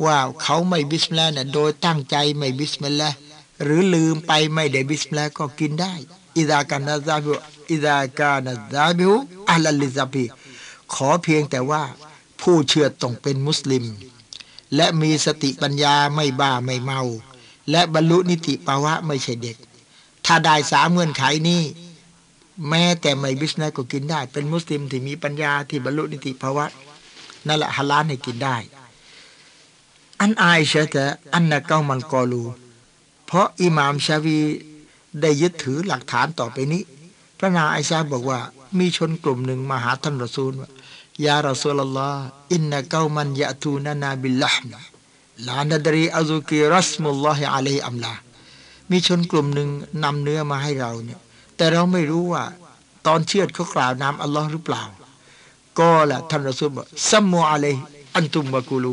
[0.04, 3.16] ว่าเขาไม่บิสมิลลาห์เนี่ยโดยตั้งใจไม่บิสมิลลาห์
[3.62, 5.92] หรือลืมไปไม่ได้บิสมิลลาห์ก็กินได้
[6.36, 10.24] إذا كان الذابح إذا كان الذابح أهلا للذبح
[10.94, 11.82] ขอเพียงแต่ว่า
[12.40, 13.84] ผู้เชือดต้องเป็นมุสลิม
[14.76, 17.00] และมีสติปัญญาไม่บ้าไม่เมา
[17.70, 19.56] และบรรลุนิติภาวะไม่ใช่เด็ก
[20.26, 21.62] ถ้าได้สามเงื่อนไขนี้
[22.68, 26.66] แม้แต่ไม่บิสมิลลาห์ก็กินได้ เป็นมุสลิมที่มีปัญญาที่บรรลุนิติภาวะ
[27.46, 28.56] นั่นแหละฮาลาลให้กินได้
[30.20, 32.44] عن عائشة أن قوما قالوا
[33.26, 34.38] เพราะอิหม่ามชาฟี
[35.20, 36.82] ได้ยึดถือหลักฐานต่อไปนี้
[37.40, 38.40] พระนางไอชาบอกว่า
[38.78, 40.68] มีชนกลุ่มหนึ่งมาหาท่านรอซูลว่า
[41.24, 48.12] يا رسول الله إن قوما يأتوننا باللحم لا ندري أذكر اسم الله عليه أم لا
[48.90, 49.68] มีชนกลุ่มหนึ่ง
[50.04, 51.20] นำเนื้อมาให้เราเนี่ย
[51.56, 52.44] แต่เราไม่รู้ว่า
[53.06, 54.82] ตอนเชือดเขากล่าวนามอัลลอฮ์หรือเปล่า
[55.78, 58.92] قال ท่านรอซูลบอกسموا عليه أنتم وكلوا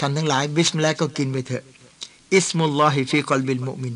[0.00, 1.64] ท่านทั้งหลาย บิสมิลลาห์ก็กินไปเถอะ
[2.34, 3.94] اسم الله في قلب المؤمن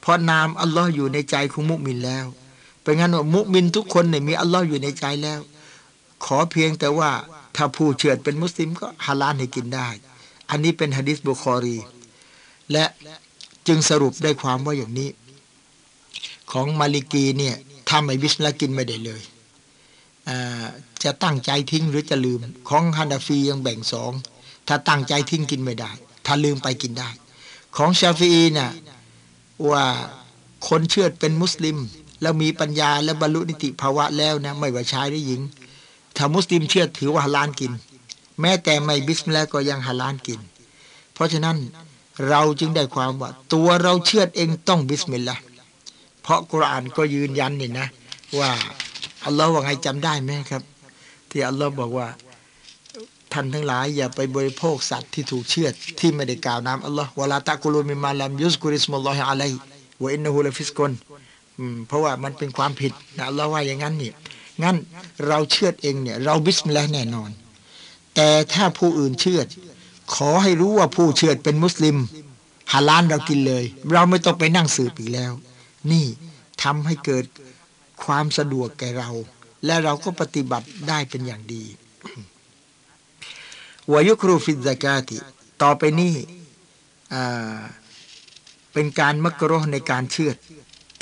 [0.00, 2.26] เพราะนามอัลลอฮ์อยู่ในใจของมุมินแล้ว
[2.82, 5.40] เป็นงั้นว่ามุมินทุกคนเนี่ยมีอัลลอฮ์อยู่ในใจแล้ว
[6.24, 7.10] ขอเพียงแต่ว่า
[7.56, 9.88] ถ้าผู้เชือดเป็นมุสลิมก็ฮาลาลให้กินได้
[10.50, 11.78] อันนี้เป็นฮะดิษบุคอรี
[12.72, 12.84] และ
[13.66, 15.10] จึงสรุปได้ความว่าอย่างนี้
[16.52, 17.56] ของมาลิกีเนี่ย
[17.88, 19.22] ถ้าไม่บิสลลากินไม่ได้เลย
[21.04, 24.12] จะตั้งใจทิ้งหรือจะลืม ของฮันดาฟียังแบ่งสอง
[24.68, 25.90] ถ้าตั้งใจทิ้งกินไม่ได้
[26.26, 27.10] ถ้าลืมไปกินได้
[27.76, 28.70] ของชาฟีน่ะ
[29.70, 29.84] ว่า
[30.68, 31.76] คนเชื่อเป็นมุสลิม
[32.22, 35.40] แล้วมีปัญญาและบรรลุนิติภาวะแล้วนะไม่ว่าชายหรือหญิง
[36.16, 37.72] ถ้ามุสลิมเชือดถือว่าฮาลาลกิน
[38.40, 40.40] แม้แต่ไม่บิสมิลลาห์ก็ยังฮาลาลกิน
[41.14, 41.56] เพราะฉะนั้น
[42.28, 45.42] เราจึงได้ความว่า ตัวเราเชือดเองต้องบิสมิลลาห์
[46.22, 47.86] เพราะกุรอานก็ยืนยันนี่นะ
[48.38, 48.50] ว่า
[49.26, 50.62] อัลลอฮ์ว่าไงจำได้ไหมครับ
[51.30, 52.08] ที่อัลลอฮ์บอกว่า
[53.32, 60.92] ท่านทั้งหลายอย่าไปบริโภคสัตว์ที่ถูกเชือดที่ไม่ได้กล่าวนามอัลลอฮ์ولا تأكلوا مما لم يذكر اسم الله عليه وإنه لفسق
[61.86, 64.12] เพราะว่ามันเป็นความผิดนะอัลลอฮ์ว่าอย่างนั้นนี่
[64.62, 64.76] งั้น
[65.28, 67.30] เราเชื่อเองเนี่ย เราบิสมิลลาห์แน่นอน
[68.14, 69.40] แต่ถ้าผู้อื่นเชื่อ
[70.14, 71.96] ขอให้รู้ว่าผู้เชื่อเป็นมุสลิม
[72.72, 75.32] ฮาลาลเรากินเลย เราไม่ต้องไปนั่งสืบอีกแล้ว
[75.92, 76.06] นี่
[76.62, 77.24] ทำให้เกิด
[78.04, 79.10] ความสะดวกแก่เรา
[79.64, 81.64] และเราก็ปฏิบัติได้เป็นอย่างดี
[83.92, 85.16] วายุครูฟิซากาติ
[85.62, 86.14] ต่อไปนี้
[88.72, 90.32] เป็นการมักรในการเชื่อ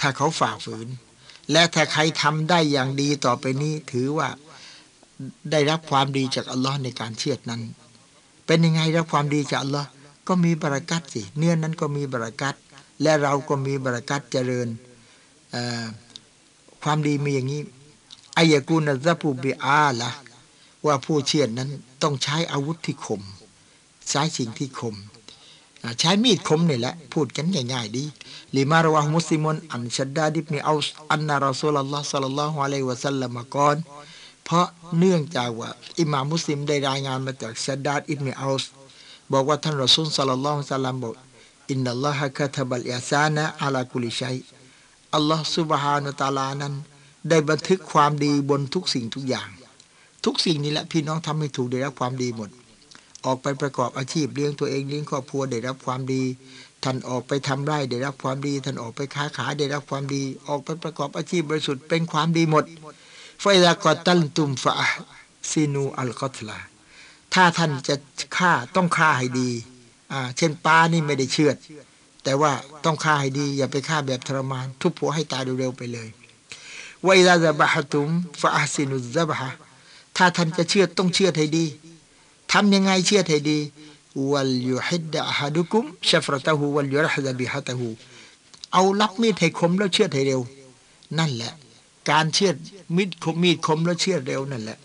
[0.00, 0.88] ถ้าเขาฝ่าฝืน
[1.52, 4.28] และถ้าใครทำได้อย่างดีต่อไปนี้ถือว่า
[5.50, 7.62] ได้รับความดีจากอัลลอฮ์ในการเชื่อนั้น
[8.46, 9.88] เป็นยังไงรับความดีจากอัลลอฮ์
[10.28, 12.54] ก็มีบรากัตสิเนื้อนั้นก็มีบรากัต
[13.02, 14.68] และเราก็มีบรากัตเจริญ
[16.82, 17.62] ความดีมีอย่างนี้
[18.36, 20.10] อายกูนซะปูบิอาละ
[20.86, 21.70] ว่าผู้เชื่อนั้น
[22.02, 23.22] ต้องใช้อาวุธที่คม
[24.10, 24.94] ใช้สิ่งที่คม
[25.98, 30.78] ใช้มีดคมนี่แหละพูดกันง่ายๆلما روى مسلم عن شداد بن أوس
[31.12, 33.76] أن رسول الله صلى الله عليه وسلم قال
[34.44, 34.66] เพราะ
[34.98, 38.54] เนื่องจากว่า อิหม่ามุสลิมได้รายงานมาจากชัดดาดอิบนีอัล
[39.32, 41.14] บอกว่าท่านรอซูลสัลลัลลอฮุสัลลัมบอก
[41.70, 44.36] إن الله كتب الإحسان على كل شيء
[45.14, 46.74] อัลลอฮ์ซุบฮานะตาลานั้น
[47.28, 49.48] ได้บันทึกความดีบนทุกสิ่งทุกอย่าง
[50.24, 52.50] ทุกสิ่งนี้แหละพี่น้องทำให้ถูกได้รับความดีหมด
[53.24, 56.22] ออกไปประกอบอาชีพเลี้ยงตัวเองเลี้ยงครอบครัวได้รับความดี
[56.84, 62.64] ท่านออกไปทำไร่ได้รับความดี ท่านออกไปค้าขายได้รับความดี ออกไปประกอบอาชีพบริสุทธิ์เป็นความดีหมด
[63.40, 64.74] ไฟลากอตัลตุมฟะ
[65.50, 66.58] ซีนูอัลกอตลา
[67.34, 67.96] ถ้าท่านจะ
[68.36, 69.50] ฆ่าต้องฆ่าให้ดี
[70.12, 71.56] อ่าเช่นปลานี่ไม่ได้เชือด
[72.24, 72.52] แต่ว่า
[72.84, 76.08] ต้องฆ่าให้ดี อย่าไปฆ่าแบบทรมาน ทุบหัวให้ตายเร็วๆไปเลย
[77.04, 78.08] ไวลาซะบะฮตุม
[78.40, 79.50] ฟะซินุซะบะฮะ
[80.16, 81.66] ถ้าท่านจะเชือดต้องเชือดให้ดี
[82.52, 83.58] ทำยังไงเชื่อดให้ดี
[84.30, 87.88] วัลยุฮิดะฮะดุกุมชฟรตะฮูวัลยุรฮะบิฮะตะฮู
[88.72, 90.40] เอารับมีดให้คมแล้วเชื่อดให้เร็ว
[91.18, 91.52] นั่นแหละ
[92.10, 92.56] การเชื่อด
[92.96, 94.78] มีดคมมีดคมแล้วเชื่อดเร็วนั่นแหละ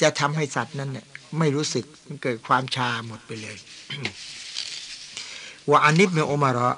[0.00, 1.06] จะทำให้สัตว์นั้นเนี่ย
[1.38, 3.56] ไม่รู้สึกมันเกิดความชาหมดไปเลย
[5.70, 6.70] ว่าอันนิบเนอุมาระ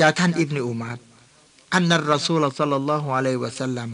[0.00, 0.98] จากท่านอิบเนอุมาร
[1.74, 3.90] อันนัรสูลสัลลัลลอฮุอะลัยวะสัลลัม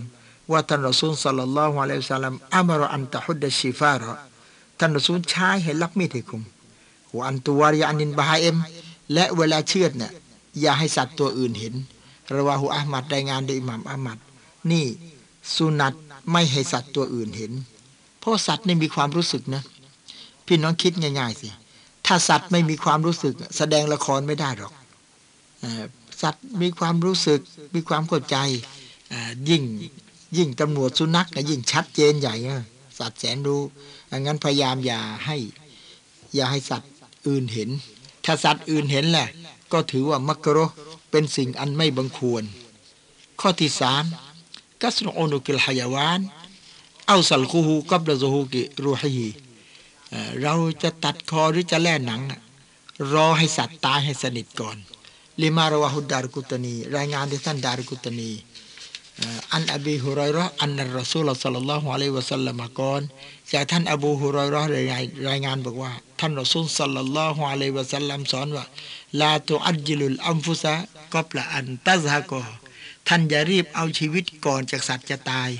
[0.52, 4.31] ว่าท่านรสูลสัลลัลลอฮุอะลัยวะสัลลัมอัมรอันตะฮุดดชิฟาระ
[4.84, 6.42] ท่านรสูลใช้ให้รับมีดให้คุม
[7.14, 8.56] ว่าอันตัวริยานินบาฮเอ็ม
[9.14, 10.12] และเวลาเชือดเนี่ย
[10.60, 11.74] อย่าให้สัตว์ตัวอื่นเห็น
[12.34, 14.18] ระวาหูอามัดรายงานโดยอิหม่ามอามัด
[14.70, 14.84] นี่
[15.54, 15.94] สุนัต
[16.32, 17.52] ไม่ให้สัตว์ตัวอื่นเห็น
[18.20, 19.62] เพราะสัตว์นี่มีความรู้สึกนะ
[20.46, 21.48] พี่น้องคิดง่ายๆสิ
[22.06, 24.72] ถ้าสัตว์ไม่มีความรู้สึก แสดงละครไม่ได้หรอก
[26.22, 27.40] สัตว์มีความรู้สึก
[27.74, 28.36] มีความเข้าใจ
[29.48, 29.62] ยิ่ง
[30.36, 32.34] ยิ่งตำรวจสุนัขยิ่งชัดเจนใหญ่
[32.98, 33.62] สัตว์แสนรู้
[34.20, 35.36] งั้นพยายามอย่าให้
[36.34, 36.90] อย่าให้สัตว์
[37.26, 37.70] อื่นเห็น
[38.24, 39.28] ถ้าสัตว์อื่นเห็นแหละ
[39.72, 40.58] ก็ถือว่ามักกะโร
[41.10, 42.44] เป็นสิ่งอันไม่บังควร
[43.40, 44.04] ข้อที่สาม
[44.82, 46.20] กัสโนโอนุกิลฮายาวาน
[47.08, 49.28] เอาสัลคูฮูกับระโซฮูกิรูฮี
[50.42, 52.20] เราจะตัดคอหรือจะแล่หนัง
[53.12, 54.76] รอให้สัตว์ตายให้สนิทก่อน
[55.40, 58.30] ลิมารวะฮุดารกุตนี รายงานที่ท่านดารกุตนี
[59.52, 63.02] อันอบีฮุรอยรออันนรรอซูลสัลลัลลอฮุอะลัยวะสัลลัมก่อน
[63.52, 68.64] จากท่านอบูฮุรอยรอรายงานรายงานบอกว่า ท่านรอซูลสัลลัลลอฮุอะลัยวะสัลลัมสอนว่า
[69.20, 70.74] ลาตุอัจจิลุลอัมฟุซะ
[71.14, 72.42] กับละอันตัซฮะกอ
[73.08, 75.50] ท่านอย่ารีบเอาชีวิตก่อนจากสัตว์จะตาย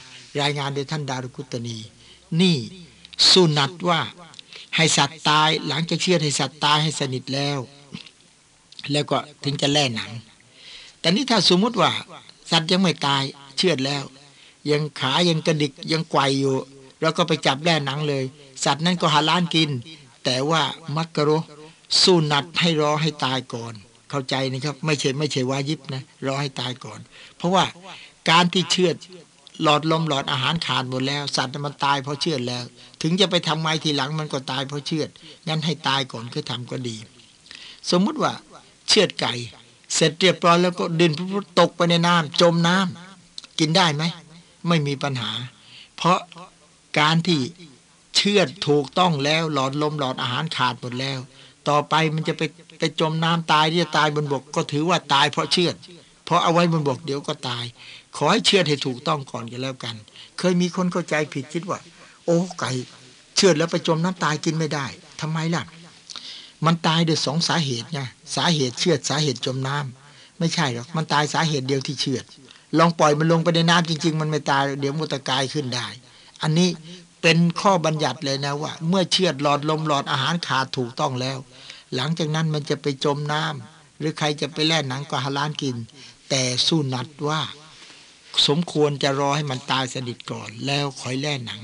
[0.41, 1.79] รายงานโดยท่านดารุกุตนี
[2.41, 2.57] นี่
[3.31, 4.01] สุนัตว่า
[4.77, 7.59] ให้สัตว์ตายหลังจากเชื่อให้สัตว์ตายให้สนิทแล้ว
[8.93, 10.11] แล้วก็ถึงจะแล่หนัง
[11.01, 11.91] แต่นี่ถ้าสมมุติว่า
[12.51, 13.23] สัตว์ยังไม่ตาย
[13.59, 14.05] เชื่อแล้ว
[14.71, 16.57] ยังขายังกระดิกยังไกวอยู่
[17.01, 18.25] แล้วก็ไปจับแล่หนังเลย
[18.65, 19.71] สัตว์นั้นก็หาล้านกิน
[20.25, 20.63] แต่ว่า
[20.97, 21.31] มักกะโร
[22.03, 23.75] สู้นัดให้รอให้ตายก่อน
[24.11, 27.01] เข้าใจนะครับ ไม่ใช่ไม่ใช่วายิบนะรอให้ตายก่อน
[27.37, 27.65] เพราะว่า
[28.31, 28.91] การที่เชื่อ
[29.63, 32.65] หลอดลมหลอดอาหารขาดหมดแล้ว สัตว์มันตายเพราะเชื่อแล้ว
[33.03, 35.05] ถึงจะไปทำไมทีหลังมันก็ตายเพราะเชื่อ
[35.49, 36.97] งั้นให้ตายก่อนคือทำก็ดี
[37.91, 38.33] สมมุติว่า
[38.89, 39.33] เชื่อไก่
[39.95, 41.13] เสร็จเรียบร้อยแล้วก็ดิน
[41.61, 43.12] ตกไปในน้ำจมน้ำ
[43.59, 44.05] กินได้ไหม
[44.69, 45.31] ไม่มีปัญหา
[45.97, 46.19] เพราะ
[46.99, 47.41] การที่
[48.17, 51.19] เชื่อถูกต้องแล้วหลอดลมหลอดอาหารขาดหมดแล้ว
[51.69, 52.43] ต่อไปมันจะไป
[52.79, 55.71] ไปจมน้ำตายที่จะตายบนบก ก็ถือว่าตายเพราะเชื่อ
[56.25, 57.65] เพราะเอาไว้บนบกเดี๋ยวก็ตาย
[58.17, 59.95] ขอให้เชื่อให้ถูกต้องก่อนกันแล้วกัน
[60.39, 61.79] เคยมีคนเข้าใจผิดคิดว่า
[62.25, 62.71] โอ้ไก่
[63.37, 64.87] เชื่อแล้วไปจมน้ำตายกินไม่ได้
[65.21, 65.65] ทำไมล่ะ
[66.67, 68.01] มันตายด้วยสองสาเหตุไง
[68.37, 72.21] สาเหตุเชื่อสาเหตุจมน้ำไม่ใช่หรอกมันตายสาเหตุเดียวที่เชื่อ
[72.79, 75.87] ลองปล่อยมันลงไปในน้ำจริง ๆ มันไม่ตาย เดี๋ยวมุตกายขึ้นได้
[76.43, 76.69] อันนี้
[77.23, 81.39] เป็นข้อบัญญัติเลยนะว่า เมื่อเชื่อหลอดลมหลอดอาหารขาดถูกต้องแล้ว
[81.95, 85.77] หลังจากนั้นมันจะไปจมน้ำหรือใครจะไปแล่หนังก็ฮาลานกิน
[86.29, 87.41] แต่สู้นัดว่า
[88.47, 91.61] สมควรจะรอให้มันตายสนิทก่อน แล้วค่อยแล่หนัง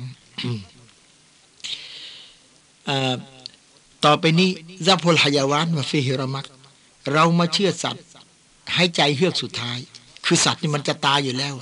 [4.05, 4.51] ต่อไปนี้
[4.87, 6.47] ซาพลหยาวานมาฟิฮิรมัก
[7.13, 8.05] เรามาเชื่อสัตว์
[8.75, 9.79] ให้ใจเฮือกสุดท้าย
[10.29, 11.55] คือสัตว์นี่มันจะตายอยู่แล้ว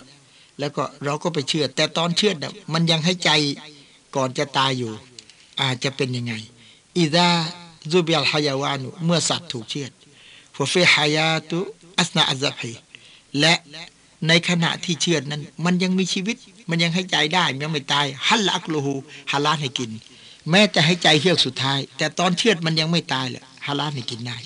[0.59, 3.31] แล้วก็เราก็ไปเชือด แต่ตอนเชือดเนี่ยมันยังหายใจ
[4.17, 4.93] ก่อนจะตายอยู่
[5.63, 6.35] อาจจะเป็นยังไง
[6.99, 9.87] إذا ذبح الحيوانเมื่อสัตว์ถูกเชือ
[10.57, 12.73] ด وفيه حياة أثناء الذبح
[13.41, 13.55] และ
[14.29, 16.37] ในขณะที่เชือดนั้น มันยังมีชีวิต
[16.71, 18.95] มันยังหายใจได้ยังไม่ตายฮัลลักลูฮู
[19.33, 19.91] ฮาลาให้กิน
[20.51, 24.39] แม้จะหายใจเฮือกสุดท้าย แต่ตอนเชือดมันยังไม่ตายเลยฮาลาลให้กินได้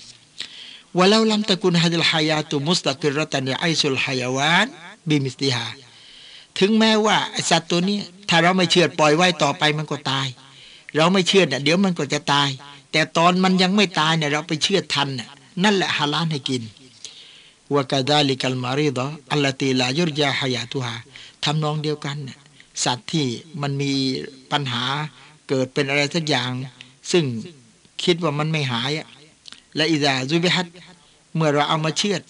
[0.97, 4.67] ولو لم تكن هذه الحياة مستقرة يعيش الحيوان
[5.09, 5.67] بمثلها
[6.59, 7.17] ถึงแม้ว่า
[7.51, 7.99] สัตว์ตัวนี้
[8.29, 10.27] ถ้าเราไม่เชือดปล่อยไว้ต่อไปมันก็ตาย
[10.97, 12.49] เราไม่เชือดเนี่ยเดี๋ยวมันก็จะตาย
[12.93, 15.29] แต่ตอนมันยังไม่ตายเนี่ยเราไปเชือดทันน่ะ
[15.65, 16.63] นั่นแหละฮาลาให้กิน
[17.75, 20.95] วกาดาลิกัลมารีดะอัลลตีลายุรยาฮยาตุฮา
[21.45, 22.17] ทำนองเดียวกัน
[22.85, 23.27] สัตว์ที่
[23.63, 23.93] มันมี
[24.53, 24.85] ปัญหา
[25.49, 26.51] เกิดเป็นอะไรสักอย่าง
[27.13, 27.25] ซึ่ง
[28.05, 28.91] คิดว่ามันไม่หาย
[29.77, 30.67] และ إذا ذبحت
[31.37, 32.23] เมื่อเราเอามาเชือด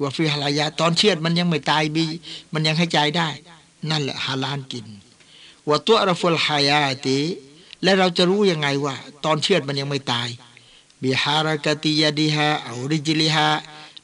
[0.00, 2.06] وفيها حياةตอนเชือดมันยังไม่ตายบี
[2.52, 3.28] มันยังหายใจได้
[3.90, 4.86] นั่นแหละฮาลาลกิน
[5.68, 7.18] وتعرف الحياة
[7.82, 10.28] และเราจะรู้ยังไงว่า ตอนเชือดมันยังไม่ตาย
[11.02, 13.48] بحركة يدها أو رجلها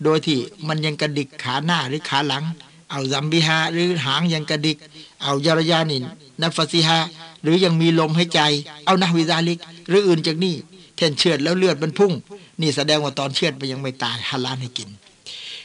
[0.03, 2.45] โดยที่มันยังกระดิกขาหน้าหรือขาหลัง
[2.91, 4.79] เอาซัมบิฮาหรือหางยังกระดิก
[5.23, 6.99] أو جريان نفسها
[7.43, 8.41] หรือยังมีลมหายใจ
[8.85, 9.59] أو نحو ذلك
[9.89, 10.55] หรืออื่นจากนี้
[10.97, 12.13] เท่นเชือดแล้วเลือดมันพุ่ง
[12.61, 14.91] นี่แสดงว่าตอนเชือดมันยังไม่ตายฮาลานให้กิน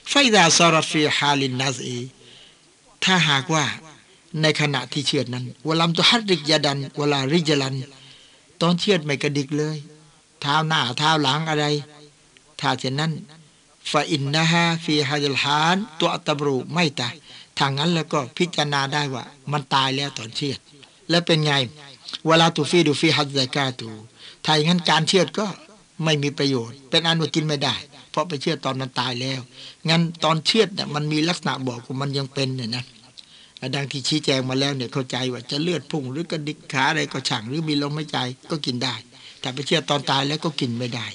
[0.10, 1.98] ไฟดาซารฟีฮาลินนาซี
[3.04, 3.66] ถ้าหากว่า
[4.42, 7.76] ในขณะที่เชือดนั้นวลัมตุฮัดริกยาดันเวลาริจลัน
[8.62, 9.78] ตอนเชือดไม่กระดิกเลย
[10.42, 11.66] เท้าหน้าเท้าหลังอะไร
[12.60, 13.12] ถ้าเช่นนั้น
[13.92, 17.16] ฟาอินนะฮะฟีฮาจลฮานตัวอัตบรูไม่ตาย
[17.60, 20.60] ทางนั้นแล้วก็พิจารณาได้ว่า มันตายแล้วตอนเชือด
[21.10, 21.52] แล้วเป็นไง
[22.28, 23.90] เวลาตูฟีดูฟีฮัดไซกาตู
[24.46, 25.46] ถ้าอย่างนั้นการเชือดก็
[26.04, 27.76] ไม่มีประโยชน์ เป็นอันว่ากินไม่ได้
[28.12, 29.42] เพราะไปเชือตอนมันตายแล้ว
[29.90, 32.84] งั้นตอนเชือดเนี่ยมันมีลักษณะบอกว่ามันยังเป็นเนี่ยนะ
[33.76, 38.18] ดังที่ชี้แจงมาแล้วเนี่ยเข้าใจว่าจะเลือดพุ่งหรือกระดิกขาอะไรก็ช่างหรือมีลมหายใจ
[38.50, 38.96] ก็กินได้
[39.40, 41.08] แต่ไปเชื่อตอนตายแล้วก็กินไม่ได้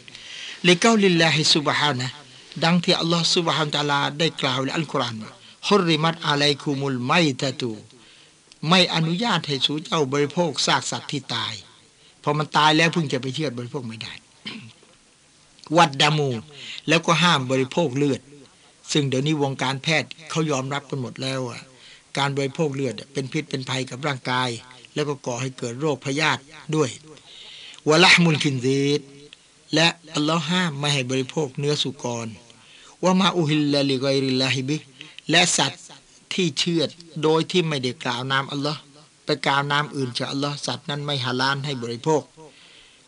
[0.66, 2.08] ลยเก้าลิลลาฮิสุบฮานะ
[2.64, 5.32] ดังที่อัลลอฮฺสุบฮานตาลาได้กล่าวในอัลกุรอานว่า
[5.68, 7.72] ฮุริมัตอะลัยคุมุลไมตะตู
[8.68, 11.54] ไม่อนุญาตให้สูเจ้าบริโภคซากสัตว์ที่ตาย
[12.24, 14.12] พอมันตายแล้วเพิ่งจะไปเชื่อบริโภคไม่ได้
[15.76, 16.30] วัดดามู
[16.88, 18.20] แล้วก็ห้ามบริโภคเลือด
[18.92, 21.60] ซึ่งเดี๋ยวนี้วงการแพทย์เขายอมรับกันหมดแล้วอะ
[22.18, 24.48] การบริโภคเลือดเป็นพิษเป็นภัยกับร่างกาย
[24.94, 26.40] แล้วก็ก่อให้เกิดโรคพยาธิ
[26.76, 26.90] ด้วย
[27.88, 29.00] วะละมุนคินซีด
[29.74, 32.26] และอัลลอฮ์ห้ามไม่ให้บริโภคเนื้อสุกร
[33.02, 34.76] ว่ามาอุฮิลลาลิกอยริลลาฮิบิ
[35.30, 35.82] และสัตว์
[36.34, 36.88] ที่เชื่อด
[37.22, 38.80] โดยที่ไม่ได้กล่าวนามอัลลอฮ์
[39.24, 42.22] ไปกล่าวนามอื่นจากอัลลอฮ์สัตว์นั้นไม่ฮาลาลให้บริโภค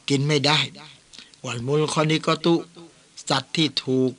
[0.08, 0.58] กินไม่ได้
[1.44, 2.54] วันมุลคอนิกตุ
[3.28, 4.12] สัตว์ที่ถูก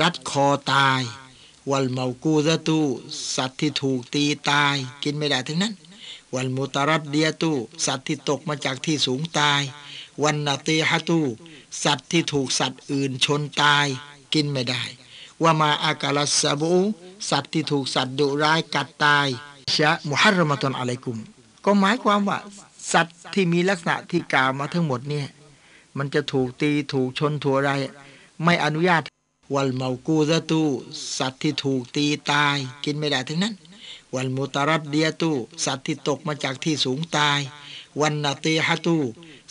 [0.00, 1.00] รัดคอตาย
[1.70, 2.80] วัลเมากูซะตู
[3.36, 5.74] สัตว์ที่ถูกตีตาย กินไม่ได้ทั้งนั้น
[6.34, 7.52] วันมุตารัดเดียตู
[7.86, 9.60] สัตว์ที่ตกมาจากที่สูงตาย
[10.22, 11.20] วันนาตีฮะตู
[11.84, 13.86] สัตว์ที่ถูกสัตว์อื่นชนตาย
[14.34, 14.82] กินไม่ได้
[15.42, 16.74] ว่ามาอากาลสบู
[17.30, 19.28] สัตว์ที่ถูกสัตว์ดุร้ายกัดตาย
[19.76, 21.18] ชะมุฮัรรมตนอะไรกุม
[21.64, 22.38] ก็หมายความว่า
[22.92, 25.28] สัตว์ที่มีลักษณะที่กล่าวมาทั้งหมดเนี่ย
[25.96, 27.70] มันจะถูกตีถูกชนถั่วอะไร
[28.44, 29.02] ไม่อนุญาต
[29.54, 30.62] วัลเมากูซะตู
[31.18, 33.54] สัตว์ที่ถูกตีตาย กินไม่ได้ทั้งนั้น
[34.14, 35.32] วัลมุตรัดเดียตู
[35.64, 37.38] สัตว์ที่ตกมาจากที่สูงตาย
[38.00, 38.96] วันนาตีฮะตู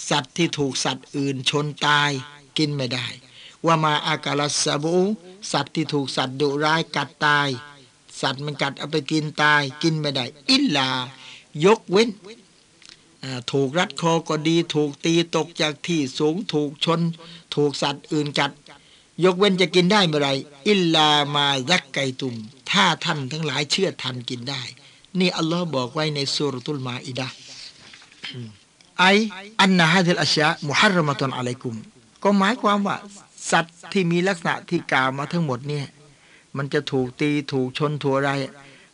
[0.10, 2.12] สัตว์ที่ถูกสัตว์อื่นชนตาย
[2.58, 3.08] กินไม่ได้
[3.66, 4.98] ว่ามาอากาลสบู
[5.52, 7.50] สัตว์ที่ถูกสัตว์ดุร้ายกัดตาย
[8.22, 10.90] สัตว์มันกัดเอาไปกินตายกินไม่ได้ อิลลา
[11.66, 12.10] ยกเว้น
[13.52, 17.02] ถูกรัดคอก็ดี ถูกตีตกจากที่สูงถูกชน
[17.56, 18.52] ถูกสัตว์อื่นกัด
[19.24, 20.30] ยกเว้นจะกินได้เมื่อไร
[20.70, 22.36] อิลลาما ذكيتم
[22.72, 24.62] ถ้าท่านทั้งหลายเชือดทันกินได้
[25.20, 27.28] นี่อัลลอฮ์บอกไว้ในสุรตุลมาอิดะ
[29.00, 31.76] أي أن هذه الأشياء محرمة عليكم
[32.24, 32.98] ก็หมายความว่า
[33.52, 35.86] สัตว์ที่มีลักษณะที่กล่าวมาทั้งหมดเนี่ย
[36.58, 38.32] มันจะถูกตีถูกชนถูกอะไร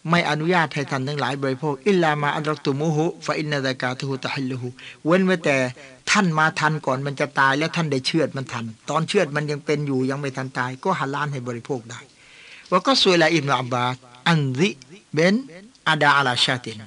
[0.09, 4.67] ไม่อนุญาตให้ท่านทั้งหลายบริโภค إلا ما أدركتموه فإن ذكاته تحله
[5.05, 5.57] เว้นไว้แต่
[6.11, 11.99] ท่านมาทันก่อนมันจะตายแล้วท่านได้เชือดมันทัน ตอนเชือดมันยังเป็นอยู่ยังไม่ทันตาย ก็ฮาลาลให้บริโภคได้
[12.71, 13.95] ว่าก็สวยละอิบนาอับบาส
[14.27, 14.69] อันซิ
[15.13, 15.35] เบน
[15.87, 16.83] อาดาอาลาชาติน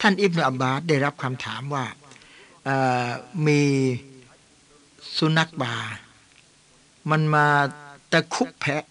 [0.00, 1.84] ท่านอิบนาอับบาสได้รับคำถามว่า
[3.46, 3.62] มี
[5.16, 5.74] สุนัขบา
[7.10, 7.46] มันมา
[8.12, 8.84] ตะคุบแพะ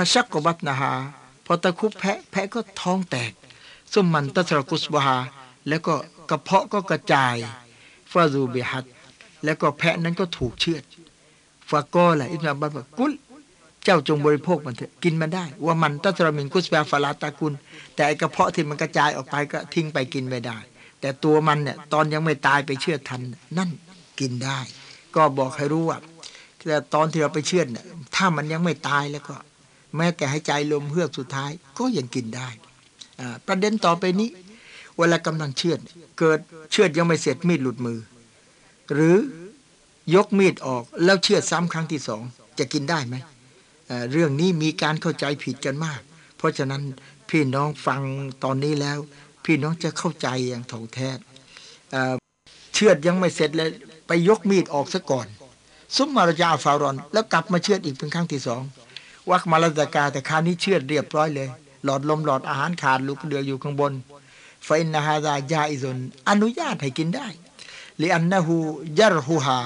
[0.00, 0.92] ฟาชักกบัตนาฮา
[1.46, 3.32] พอตะคุบแพะแพะก็ท้องแตก
[3.92, 5.16] สุมมันตัสรกุสบา
[5.68, 5.94] แล้วก็
[6.30, 7.34] กระเพาะก็กระจาย
[8.12, 8.84] ฟาซูเบิฮัด
[9.44, 10.82] แล้วก็แพะนั้นก็ถูกเชือด
[11.68, 13.12] ฟาก็แหละอิสลามบัตบอกกุล
[13.84, 17.52] เจ้าจงบริโภคมันเถอะกินมันได้ ว่ามันตัสรมินกุสบาฟาลาตากุล
[17.96, 20.58] แต่กระเพาะที่มันกระจายออกไปก็ทิ้งไปกินไม่ได้
[21.00, 23.20] แต่ตัวมันเนี่ยตอนยังไม่ตายไปเชือดทัน
[23.58, 23.70] นั่น
[24.20, 24.58] กินได้
[25.14, 25.98] ก็บอกให้รู้ว่า
[26.68, 27.84] แต่ตอนที่เราไปเชือดเนี่ย
[28.14, 29.34] ถ้ามันยังไม่ตายแล้วก็
[29.96, 32.48] แม้แต่ให้ใจลมเฮือกสุดท้ายก็ยังกินได้
[33.46, 34.30] ประเด็นต่อไปนี้
[34.96, 35.78] เวลากำลังเชือด
[36.18, 36.38] เกิด
[36.70, 37.98] เชือดยังไม่เสร็จมีดหลุดมือ
[38.92, 39.16] หรือ
[40.14, 42.22] ยกมีดออกแล้วเชือดซ้ำครั้งที่สอง
[42.58, 43.16] จะกินได้ไหม
[44.12, 46.00] เรื่องนี้มีการเข้าใจผิดกันมาก
[46.36, 46.82] เพราะฉะนั้น
[47.30, 48.00] พี่น้องฟัง
[48.44, 48.98] ตอนนี้แล้ว
[49.44, 51.08] พี่น้องจะเข้าใจอย่างถ่องแท้
[52.74, 53.70] เชือดยังไม่เสร็จเลย
[54.06, 55.26] ไปยกมีดออกซะก่อน
[55.96, 58.62] ซุมมารจาฟารอน แล้วกลับมาเชือดอีกเป็นครั้งที่สอง
[59.30, 61.48] วักมาลาตกาแต่คราวนี้เชื่อเรียบร้อยเลย
[61.84, 63.92] หลอดลมหลอดอาหารขาดลูกเดืออยู่ข้างบน
[64.64, 67.26] ไฟนาฮาดายาอิซนอนุญาตให้กินได้
[68.00, 68.56] ลิอันนะฮู
[68.98, 69.58] ยารฮูฮา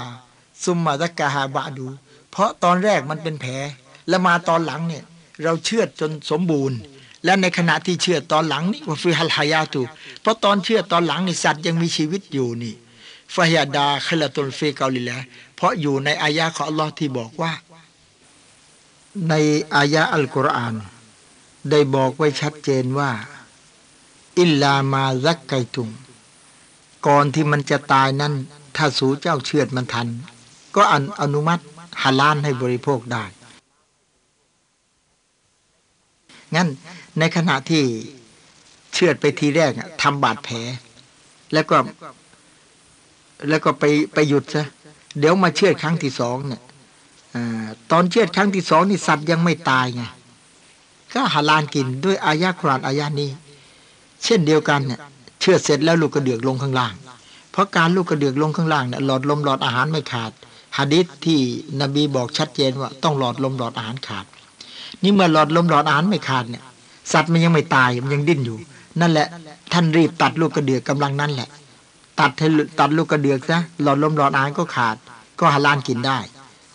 [0.64, 1.87] ซุมมาตกาฮาบาดู
[2.31, 3.53] เพราะตอนแรกมันเป็นแผล
[4.09, 5.05] แล้วมาตอนหลังเนี่ย
[5.42, 6.79] เราเชื่อจนสมบูรณ์
[7.25, 9.83] และในขณะที่เชื่อตอนหลังนี่ว่าฟิฮัลฮายาตุ
[10.22, 12.75] เพราะตอนเชื่อตอนหลังนี่สัตว์ยังมีชีวิตอยู่นี่
[13.35, 15.16] ฟาฮยาดาคลตุลฟีเกาลิละ
[15.57, 17.53] เพราะอยู่ในอายะของอัลลอฮ์ที่บอกว่า
[19.29, 19.35] ใน
[19.75, 20.75] อายะอัลกุรอาน
[21.70, 23.11] ได้บอกไว้ชัดเจนว่า
[24.38, 25.90] อิลลามาซักไกตุง
[27.07, 28.33] ก่อนที่มันจะตายนั้น
[28.77, 30.09] ถ้าสูเจ้าเชือดมันทัน
[30.75, 31.62] ก็อนอนุมัติ
[32.03, 33.25] ฮาลานให้บริโภคได้
[36.55, 36.68] งั้น
[37.18, 37.85] ในขณะที่
[38.92, 39.72] เชือดไปทีแรก
[40.03, 40.57] ทำบาดแผล
[41.53, 41.77] แล้วก็
[43.48, 44.66] แล้วก็ไปไปหยุดซะ
[45.18, 46.62] เดี๋ยวมาเชือดครั้งที่สองเนี่ย
[47.35, 47.37] อ
[47.90, 50.03] ตอนเชือดครั้งที่สองนี่สัตว์ยังไม่ตายไง
[51.12, 53.31] ก็ฮาลานกินด้วยอายะครานอายะนี้
[54.25, 55.01] เช่นเดียวกันเนี่ย
[55.40, 56.95] เชือดเสร็จแล้วลูกกระเดือกลงข้างล่าง
[57.53, 60.33] เพราะการลูกกระเดือกลงข้างล่างเนี่ยหลอดลมหลอดอาหารไม่ขาด
[60.79, 61.38] ฮะดิษที่
[61.81, 64.27] นบีบอกชัดเจนว่าต้องหลอดลมหลอดอาหารขาด
[65.03, 66.62] นี่เมื่อหลอดลมหลอดอาหารไม่ขาดเนี่ย
[67.12, 68.59] สัตว์มันยังไม่ตายมันยังดิ้นอยู่
[69.01, 69.27] นั่นแหละ
[69.73, 71.49] ท่านรีบตัดลูกกระเดือกกำลังนั่นแหละ
[72.21, 72.31] ตัด
[72.81, 74.97] ตัดลูกกระเดือกซะหลอดลมหลอดอาหารก็ขาด
[75.38, 76.18] ก็ฮาลานกินได้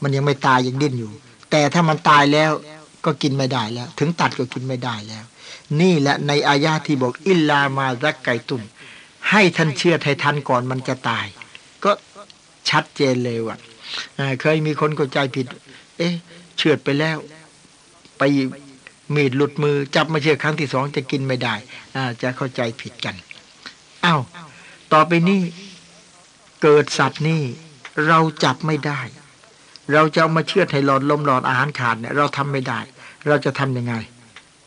[0.02, 1.12] มันยังไม่ตายยังดิ้นอยู่
[1.52, 2.52] แต่ถ้ามันตายแล้ว
[3.06, 5.26] ก็กินไม่ได้แล้ว ถึงตัดก็กินไม่ได้แล้ว
[5.82, 8.64] นี่แหละในอายาที่บอกอิลลามาซักไก่ตุ่ม
[9.30, 11.26] ให้ท่านเชื่อให้ทันก่อนมันจะตาย
[11.84, 11.92] ก็
[12.70, 13.58] ชัดเจนเลยว่า
[14.42, 15.46] เคยมีคนเข้าใจผิด
[15.98, 16.14] เอ๊ะ
[16.58, 17.18] เชือดไปแล้ว
[18.18, 18.24] ไป
[19.16, 21.56] มีดหลุดมือ จับมาเชือดครั้งที่สองจะกินไม่ได้
[21.96, 23.16] อาจะเข้าใจผิดกัน
[24.06, 24.22] อา้าว
[24.94, 25.42] ต่อไปนี้
[26.62, 27.42] เกิดสัตว์นี่
[28.08, 29.00] เราจับไม่ได้
[29.94, 32.80] เราจะเอามาเชือดให้หลอดลมหลอดอาหารขาดเนี่ยเราทำไม่ได้
[33.28, 33.94] เราจะทํำยังไง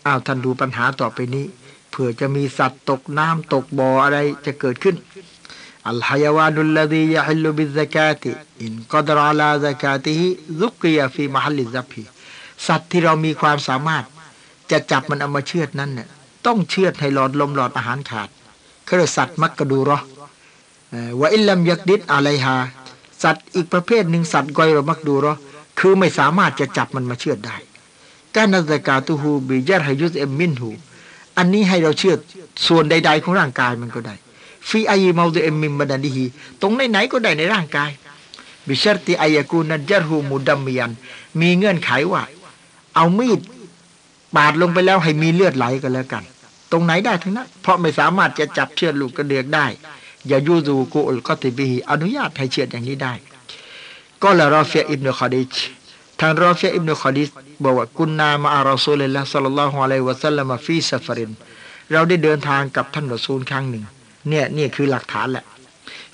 [0.07, 1.45] อ้าวท่านดูปัญหาต่อไปนี้
[1.91, 4.97] เผื่อจะมีสัตว์ตกน้ำตกบ่ออะไรจะเกิดขึ้น
[5.89, 8.31] อัลฮยาวานุลลดียะฮิลุบิซกาติ
[8.61, 10.29] อินกอดราลาซกาติฮิ
[10.61, 12.03] ซุกียฟีมหัลลิซับฮี
[12.67, 14.05] สัตว์ที่เรามีความสามารถ
[14.71, 16.09] จะจับมันเอามาเชือดนั้นเนี่ย
[16.47, 18.29] ต้องเชือดให้หลอดลมหลอดอาหารขาด
[18.89, 19.99] คือสัตว์มักกระดูรอ
[21.21, 22.57] ว่าอิลลัมยักดิดอะไรฮา
[23.23, 25.35] สัตว์อีกประเภทหนึ่งสัตว์กอยรมักดูรอ
[25.79, 27.57] คือไม่สามารถจะจับมันมาเชื่อดได้
[28.35, 30.71] การนัซกาตุฮูบิยะฮยุสเอมมินหู
[31.37, 32.15] อันนี้ให้เราเชื่อ
[32.67, 34.15] ส่วนใด ๆ ของร่างกายมันก็ได้
[34.69, 36.25] ฟีอายีมาดเอมมิมบันดีฮี
[36.61, 37.91] ตรงไหนๆก็ได้ในร่างกาย
[38.67, 40.93] بشرط أن يكون الجرح مدميا
[41.41, 42.23] มีเงื่อนไขว่า
[42.95, 43.41] เอามีด
[44.37, 46.25] บาดลงไปแล้วให้มีเลือดไหลกันแล้วกัน
[46.73, 49.67] ตรงไหนได้ทั้งนั้นเพราะไม่สามารถจะจับเชือดลูกกระเดือกได้
[50.31, 53.13] ย่ายูซูกูอุลก็ติบีอนุญาตให้เชือดอย่างนี้ได้
[54.23, 55.53] قال รอเฟียอิบนุคอดิช
[56.21, 57.29] ทางรอเฟียอิบนุคอดิช
[57.63, 61.31] บอกว่าكنا مع رسول الله صلى الله عليه وسلم في سفر
[61.93, 63.85] เราได้เดินทางกับท่านรอซูลครั้งหนึ่ง
[64.29, 65.45] เนี่ยนี่คือหลักฐานแหละ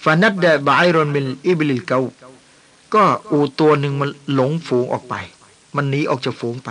[0.05, 2.01] ฟานัดเดบายรอนมิลอิบลิลเกา
[2.95, 5.15] ก็อูตัวหนึ่งมันหลงฝูงออกไป
[5.77, 6.71] มันหนีออกจากฝูงไป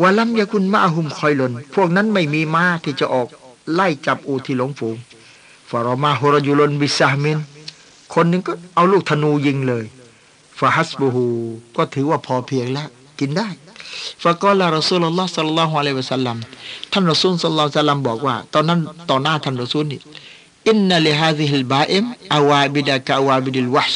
[0.00, 3.28] ولم يكن معهم خيل พวกนั้นไม่มีม้าที่จะออก
[3.74, 4.96] ไล่จับอูฐที่หลงฝูง
[5.70, 7.38] فرماه رجل بسهم
[8.14, 9.84] คนหนึ่งก็เอาลูกธนูยิงเลย
[10.58, 11.24] فحبسه
[11.76, 12.88] ก็ถือว่าพอเพียงแล้ว
[13.20, 13.48] กินได้
[14.22, 16.36] فقال رسول الله صلى الله عليه وسلم
[16.92, 20.00] ท่านรอซูลสัลลัลลอฮุสัลลัมบอกว่า ตอนนั้นต่อหน้าท่านรอซูลนี่
[20.68, 23.94] إن لهذه البهائم أوابد كأوابد الوحش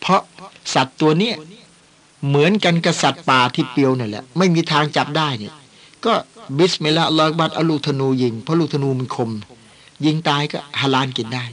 [0.00, 0.20] เพราะ
[0.74, 1.34] สัตว์ตัวเนี้ย
[2.28, 5.52] เหมือนกันกับสัตว์ป่าที่เปรียวนี่แหละ ไม่มีทางจับได้เนี่ย
[6.04, 6.12] ก็
[6.58, 9.30] บิสมิลลาห์ลอยบัดเอาลูกธนูยิงเพราะลูกธนูมันคม
[10.06, 11.44] ยิงตายก็ฮาลาลกินได้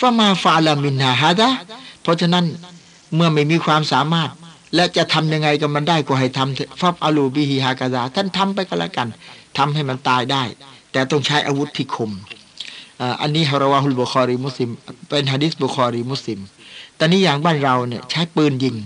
[0.00, 1.48] فما فعل منها هذا
[2.02, 2.44] เพราะฉะนั้น
[3.14, 4.30] เมื่อไม่มีความสามารถ
[4.74, 9.08] และจะทำยังไงกับมันได้ก็ให้ทำเถอะفافعلوا به هكذاท่านทำไปก็แล้วกัน
[9.58, 10.42] ทำให้มันตายได้
[10.92, 12.10] แต่ต้องใช้อาวุธที่คม
[13.22, 14.70] อันนี้ฮาราวาฮุลบุคอรีมุสลิม
[15.08, 16.40] เป็นฮะดิษบุคอรีมุสลิม
[16.96, 18.76] แต่นี้อย่างบ้านเราเนี่ยใช้ปืนยิง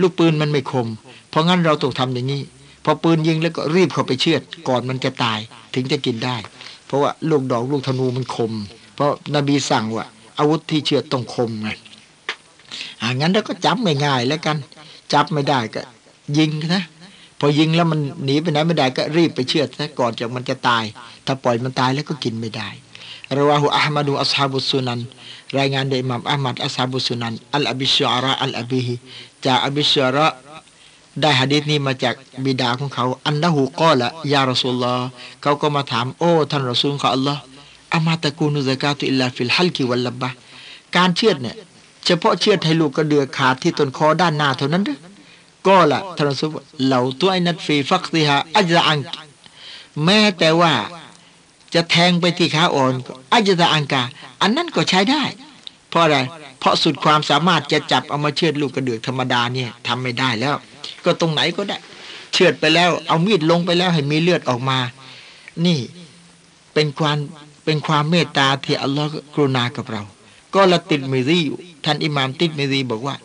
[0.00, 0.86] ลูกปืนมันไม่คม
[1.30, 2.42] เพราะงั้นเราต้องทำอย่างนี้
[2.84, 5.38] พอปืนยิงแล้วก็รีบเข้าไปเชือดก่อนมันจะตาย
[5.74, 6.36] ถึงจะกินได้
[6.88, 8.52] เพราะว่าลูกดอกลูกธนูมันคม
[8.94, 10.06] เพราะนบีสั่งว่า
[10.38, 11.70] อาวุธที่เชือดต้องคมไง
[13.00, 14.56] อ่างั้นเราก็จำง่ายๆแล้วกัน
[15.12, 15.80] จับไม่ได้ก็
[16.38, 16.84] ยิงนะ
[17.38, 20.84] พอยิงแล้วมันหนีไปไหนไม่ได้ก็รีบไปเชือดซะก่อนจากมันจะตาย
[21.26, 22.68] ถ้าปล่อยมันตายแล้วก็กินไม่ได้
[23.36, 25.00] رواه أحمد وأصحاب السنن
[25.58, 28.94] รายงานโดยอิหม่ามอะห์มัด أصحاب السنن عن أبي العشراء عن أبيه
[29.46, 30.26] จากอบิชอาระ
[31.20, 34.94] ได้หะดีษนี้มาจากบิดาของเขา أنه قال يا رسول الله
[35.42, 37.40] เขาก็มาถามโอ้ท่านรอซูลของอัลลอฮ์
[37.94, 40.30] أما تكون الذكاة إلا في الحلق واللبة
[40.96, 41.56] การเชือดเนี่ย
[42.04, 44.98] เฉพาะเชือดให้ลูกกระเดือกขาดที่ต้นคอด้านหน้าเท่านั้นหรือ
[45.66, 46.50] ก็ละท่านรอสุล
[46.86, 48.98] เหล่าตัวไอ้นัดฟีฟักติฮาอัจอัง
[50.04, 50.72] แม้แต่ว่า
[51.74, 52.92] จะแทงไปที่ขาอ่อน
[53.32, 54.02] อัจตะอังกา
[54.42, 55.22] อันนั้นก็ใช้ได้
[55.88, 56.18] เพราะอะไร
[56.58, 60.56] เพราะสุดความสามารถจะจับเอามาเชือดลูกกระเดือกธรรมดาเนี่ยทำไม่ได้แล้ว
[61.04, 61.78] ก็ตรงไหนก็ได้
[62.32, 64.78] เชือดไปแล้ว เอามีดลงไปแล้วให้มีเลือดออกมา
[65.66, 65.78] นี่
[66.74, 67.18] เป็นความ
[67.64, 70.02] เป็นความเมตตาที่อัลลอฮ์กรุณากับเรา
[70.54, 71.40] قال ติดมิซี
[71.84, 73.16] ท่านอิหม่ามติดมิซีบอกว่า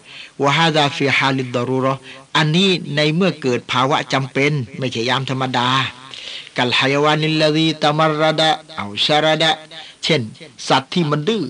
[0.43, 1.93] وهذا في حال الضرورة
[2.37, 5.67] อันนี้ในเมื่อเกิดภาวะจำเป็น ไม่ใช่ยามธรรมดา
[6.57, 9.51] كالحيوان الذي تمرد أو شرد
[10.03, 10.21] เช่น
[10.69, 11.43] สัตว์ที่มันดื้อ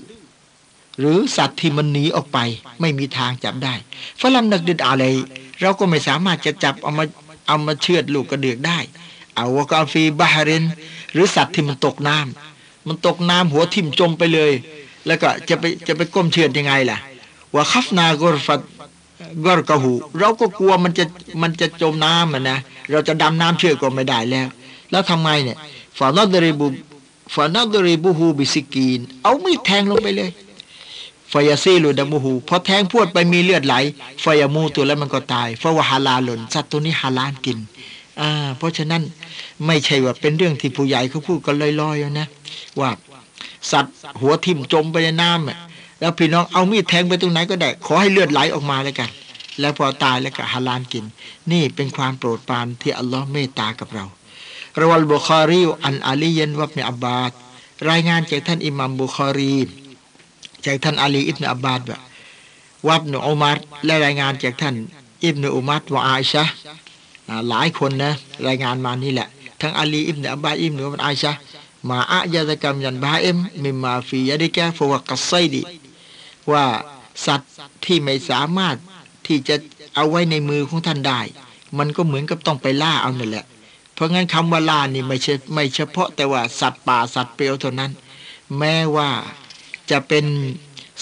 [0.98, 2.38] หรือสัตว์ที่มันหนีออกไป
[2.80, 3.74] ไม่มีทางจับได้
[4.20, 5.04] ฝรั่งนักดิดอะไร
[5.64, 7.04] เราก็ไม่สามารถจะจับเอามา
[7.46, 8.78] เอามาเชือดลูกกระเดือกได้
[9.34, 10.64] أو وقع في بحر
[11.12, 14.52] หรือสัตว์ที่มันตกน้ำมันตกน้ำหัวทิ่มจมไปเลย
[15.06, 16.98] แล้วก็จะไปจะไปก้มเชือดยังไงล่ะ
[17.54, 21.04] وخفنا غرقهเราก็กลัวมันจะ
[21.42, 22.58] มันจะจมน้ำนะ
[22.90, 24.48] เราจะดำน้ำเชือดก็ไม่ได้แล้ว
[24.90, 25.56] แล้วทำไมเนี่ย
[25.98, 30.30] فنضرب فنضربه بسكين เอามีดแทงลงไปเลย
[31.32, 33.74] فيسيل دمهพอแทงพวดไปมีเลือดไหล
[34.24, 37.58] فيموتแล้วมันก็ตายفهو حلالสัตว์ตัวนี้ฮาลาลกิน
[38.20, 39.02] อ่าเพราะฉะนั้น
[39.66, 42.28] ไม่ใช่ว่าเป็นเรื่องที่ผู้ใหญ่เขาพูดกันลอยๆนะ
[42.80, 42.90] ว่า
[43.72, 49.10] สัตว์หัวทิ่มจมไปในน้ำแล้วพี่น้องเอามีดแทงไปตรงไหนก็ได้ ขอให้เลือดไหลออกมาแล้วกัน
[49.60, 51.04] แล้วพอตายแล้วก็ฮาลาลกิน
[51.52, 54.04] นี่เป็นความโปรดปรานที่อัลลอฮ์เมตตากับเรา
[54.80, 57.32] รวัลบุคารีอันอาลียันวับเนอับบาด
[57.90, 59.56] รายงานจากท่านอิหมัมบุคารี
[60.66, 62.00] จากท่านอาลีอิบเนอับบาดแบบ
[62.88, 64.74] วับเนอุมัรและรายงานจากท่าน
[65.24, 66.44] อิบเนอุมัรวะอาชะ
[67.48, 68.12] หลายคนนะ
[68.48, 69.28] รายงานมานี่แหละ
[69.60, 71.32] ทั้งอาลีอิบเนอับบาดอิบเนอุมัรอาชะ
[71.88, 75.62] มาอะยาตกรรมยันบาเอ็มมิมาฟียดิกฟวกัสไซดี
[76.50, 76.64] ว่า
[77.26, 77.52] สัตว์
[77.84, 78.76] ที่ไม่สามารถ
[79.26, 79.56] ที่จะ
[79.94, 81.20] เอาไว้ในมือของท่านได้
[81.78, 83.44] มันก็เหมือนกับต้องไปล่าเอานั่นแหละ
[83.94, 87.90] เพราะงั้นคำว่าล่านี่ไม่ใช่ไม่เฉพาะแต่ว่าสัตว์ป่าสัตว์เปรียวเท่านั้น
[88.58, 89.10] แม้ว่า
[89.90, 90.24] จะเป็น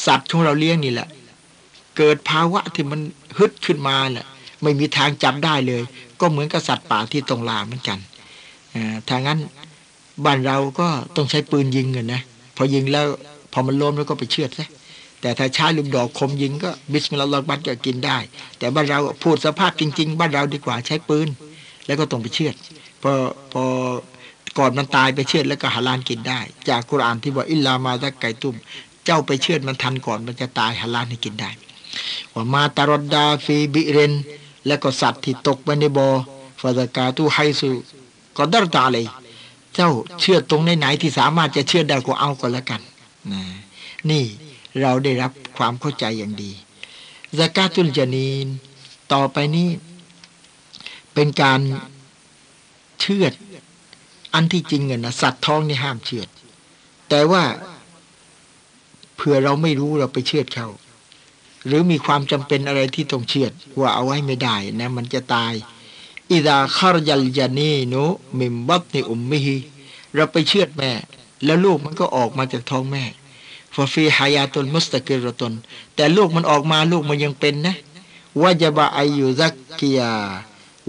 [0.07, 1.09] สัตว์ของเราเลี้ยงนี่แหละ
[1.97, 3.01] เกิดภาวะที่มัน
[3.39, 4.27] ฮึดขึ้นมาแหละ
[4.63, 5.83] ไม่มีทางจับได้เลย
[6.21, 7.99] ก็เหมือนกับสัตว์ป่าที่ตรงลาเหมือนกัน
[9.09, 9.39] ถ้างั้น
[10.25, 12.23] บ้านเราก็ต้องใช้ปืนยิงกันนะ
[12.57, 13.07] พอยิงแล้ว
[13.53, 14.69] พอมันล้มแล้วก็ไปเชือดซะ
[15.21, 18.19] แต่ถ้าใช้ลูกดอกคมยิงก็บิสมิลลาห์บัตก็กินได้
[18.59, 21.29] แต่บ้านเราพูดสภาพจริง ๆ บ้านเราดีกว่าใช้ปืน
[21.87, 22.55] แล้วก็ต้องไปเชือด
[23.03, 23.13] พอ
[23.53, 23.65] พอ
[24.59, 28.57] ก่อนมันตายไปเชือดแล้วก็หาลานกินได้ จากกุรานที่ว่าอิลลามาตะไก่ตุ้ม
[29.05, 31.51] เจ้าไปเชือดมันทันก่อนมันจะตายหาลานให้กินได้
[32.33, 34.13] ว่ามาตารดดาฟีบิเรน
[34.67, 36.09] และก็สัตว์ที่ตกไปในบอ่อ
[36.61, 37.71] ฟาตกาตูไฮสุ
[38.37, 39.07] ก็ดรตาเลย
[39.75, 39.91] เจ้า
[40.21, 42.81] เชื่อตรงไหนที่สามารถจะเชื่อได้ก็เอาก็แล้วกัน
[43.33, 43.43] นะ
[44.11, 44.25] นี่
[44.81, 46.53] เราได้รับความเข้าใจอย่างดี
[47.39, 48.47] สกาตุลจานีน
[49.13, 49.69] ต่อไปนี้
[51.15, 51.61] เป็นการ
[53.01, 53.33] เชือด
[54.35, 56.29] อันที่จริงเงินนะสัตว์ท้องนี่ห้ามเชือด
[57.09, 57.45] แต่ว่า
[59.17, 60.69] เผื่อเราไม่รู้เราไปเชือดเขา
[61.67, 65.53] หรือมีความจำเป็นอะไรที่ต้องเชือดว่าเอาไว้ไม่ได้นะ มันจะตาย
[66.31, 67.95] อิดาคารยัลยานีโน
[68.39, 69.57] มิมบัตในอุมมิฮี
[70.15, 70.91] เราไปเชือดแม่
[71.45, 73.05] แล้วลูกมันก็ออกมาจากท้องแม่
[73.75, 75.53] ฟาฟีฮายาตนมุสตะกิรตน
[75.95, 77.77] แต่ลูกมันออกมาลูกมันยังเป็นนะ
[78.41, 80.13] ว่าจะบาอายุซักกียา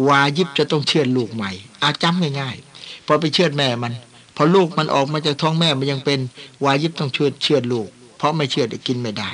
[0.08, 1.52] วายิบจะต้องเชือดลูกใหม่
[1.84, 2.73] อาจำง่ายๆ
[3.06, 3.94] พอไปเชือดแม่มัน
[4.36, 6.20] พอลูกมันออกมาจากท้องแม่มันยังเป็น
[6.64, 7.88] วายิบต้องเชือดเชือดลูก
[8.18, 9.30] เพราะไม่เชือดกินไม่ได้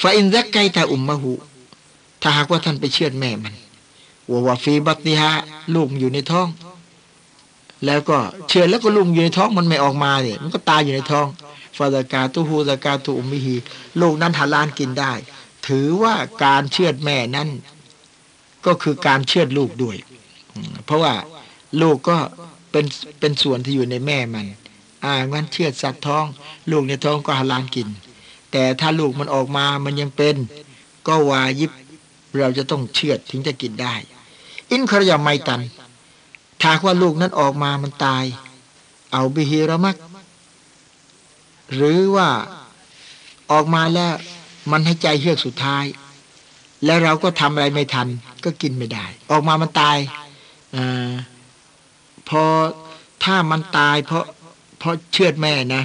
[0.00, 1.32] ฟาอินซักไกตาอุมมะหู
[2.22, 3.54] ถ้าหากว่าท่านไปเชือดแม่มัน
[4.30, 5.30] วาวาฟีบัติฮะ
[5.74, 6.48] ลูกอยู่ในท้อง
[7.86, 11.26] แล้วก็เชือดแล้วก็ลูกอยู่ในท้องมันไม่ออกมาเนี่ยมันก็ตายอยู่ในท้อง
[11.76, 13.54] ฟาตากาตุฮูตากาตุอุมมิฮี
[14.00, 15.12] ลูกนั้นหาลานกินได้
[15.66, 17.48] ถือว่าการเชือดแม่นั้น
[18.66, 19.96] ก็คือการเชือดลูกด้วย
[20.84, 21.14] เพราะว่า
[21.82, 22.18] ลูกก็
[22.70, 22.84] เป็น
[23.20, 24.46] เป็นส่วนที่อยู่ในแม่มัน
[25.04, 26.24] อ่างั้นเชือดสัตว์ท้อง
[26.70, 27.88] ลูกในท้องก็หาลานกิน
[28.52, 30.36] แต่ถ้าลูกมันออกมามันยังเป็น
[31.06, 31.72] ก็วายิบ
[32.38, 33.94] เราจะต้องเชือดถึงจะกินได้
[34.70, 35.60] อินครยาไมตัน
[36.60, 38.24] ถ้าว่าลูกนั้นออกมามันตาย
[39.12, 39.96] เอาบิฮิรมัก
[41.74, 42.28] หรือว่า
[43.52, 44.12] ออกมาแล้ว
[44.70, 45.84] มันให้ใจเฮือกสุดท้าย
[46.84, 48.08] แล้วเราก็ทำอะไรไม่ทัน
[48.44, 49.98] ก็กินไม่ได้ ออกมามันตาย
[50.76, 51.10] อ่า
[52.30, 52.44] พอ
[53.24, 54.24] ถ้ามันตายเพราะ
[54.78, 55.82] เพราะเชือดแม่นะ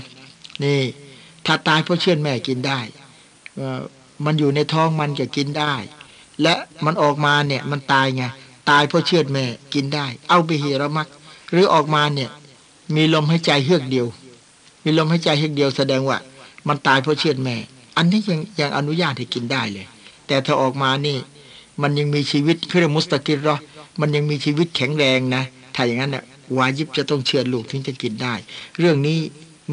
[0.64, 0.80] นี่
[1.46, 2.80] ถ้าตายเพราะเชือดแม่กินได้
[4.26, 5.74] มันอยู่ในท้องมันจะกินได้
[6.42, 6.54] และ
[6.86, 8.24] มันออกมาเนี่ยมันตายไง
[8.70, 11.08] ตายเพราะเชือดแม่กินได้ เอาไปเหีรมัก
[11.52, 12.30] หรือออกมาเนี่ย
[12.96, 14.08] มีลมหายใจเฮือกเดียว
[14.84, 16.18] มีลมหายใจเฮือกเดียวแสดงว่า
[16.68, 17.56] มันตายเพราะเชือดแม่
[17.98, 19.86] อันนี้ยังยังอนุญาตให้กินได้เลย
[20.28, 21.18] แต่ถ้าออกมานี่
[21.82, 23.56] มันยังมีชีวิตคือมุสตะกิรรอ
[24.00, 25.44] มันยังมีชีวิตแข็งแรงนะ
[25.76, 26.24] ถ้าอย่างนั้นเนี่ย
[26.58, 28.34] วายิบจะต้องเชือดลูกถึงจะกินได้
[28.80, 29.20] เรื่องนี้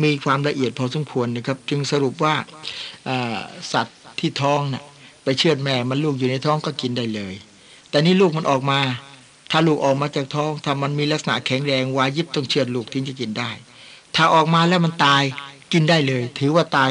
[0.03, 2.35] มีความละเอียดพอสมควรนะครับ จึงสรุปว่า
[3.73, 4.85] สัตว์ที่ท้องนะ่ะ
[5.25, 7.35] ไปเชือดแม่มันลูกอยู่ในท้องก็กินได้เลย
[7.91, 8.81] แต่นี่ลูกมันออกมา
[9.51, 13.51] ถ้าลูกออกมาจากท้องถ้ามันมีลักษณะแข็งแรงวายิบต้องเชือดลูกถึงจะกินได้
[14.17, 15.23] ถ้าออกมาแล้วมันตาย
[15.73, 16.91] กินได้เลย ถือว่าตาย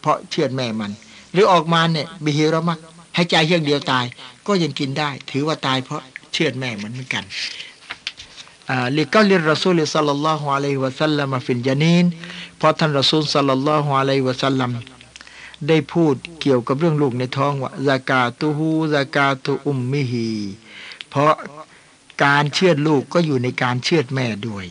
[0.00, 0.92] เพราะเชือดแม่มัน
[1.32, 2.78] หรือออกมาเนี่ยบิฮิรมัก
[3.14, 4.04] ให้ใจเฮือกเดียวตาย
[4.46, 6.02] ก็ยังกินได้ ถือว่าตายเพราะ
[6.32, 7.24] เชือดแม่มันเหมือนกัน
[8.96, 12.04] ลิกาลิรอซูลสัลลัลลอฮุอะลัยฮิวะสัลลัมฟินยานีน
[12.58, 14.70] เพราะท่านรอซูลสัลลัลลอฮุอะลัยฮิวะสัลลัม
[15.68, 20.30] ได้พูดเกี่ยวกับเรื่องลูกในท้องว่าซากาตูฮูซากาตูอุมมิฮี
[21.10, 21.34] เพราะ
[22.24, 24.64] การเชือดลูกก็อยู่ในการเชือดแม่ด้วย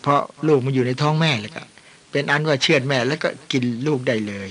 [0.00, 1.62] เพราะลูกมันอยู่ในท้องแม่แล้วก็
[2.10, 4.48] เป็นอันว่าเชือดแม่แล้วก็กินลูกได้เลย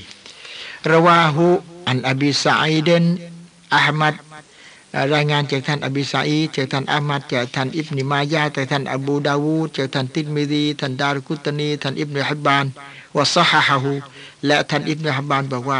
[0.92, 1.46] ระวาหู
[1.88, 3.04] อันอบิสัยเดน
[3.76, 4.16] อามัด
[5.16, 12.66] รายงานจากท่านอบิสัยจากท่านอามัดจากท่านอิบนิมายาจากท่านอบูดาวูจากท่านติดมิดีท่านดารุกุตนีท่านอิบนุฮับบาน
[13.16, 13.94] วะซฮะฮะฮู
[14.46, 15.80] และท่านอิบนุฮับบานบอกว่า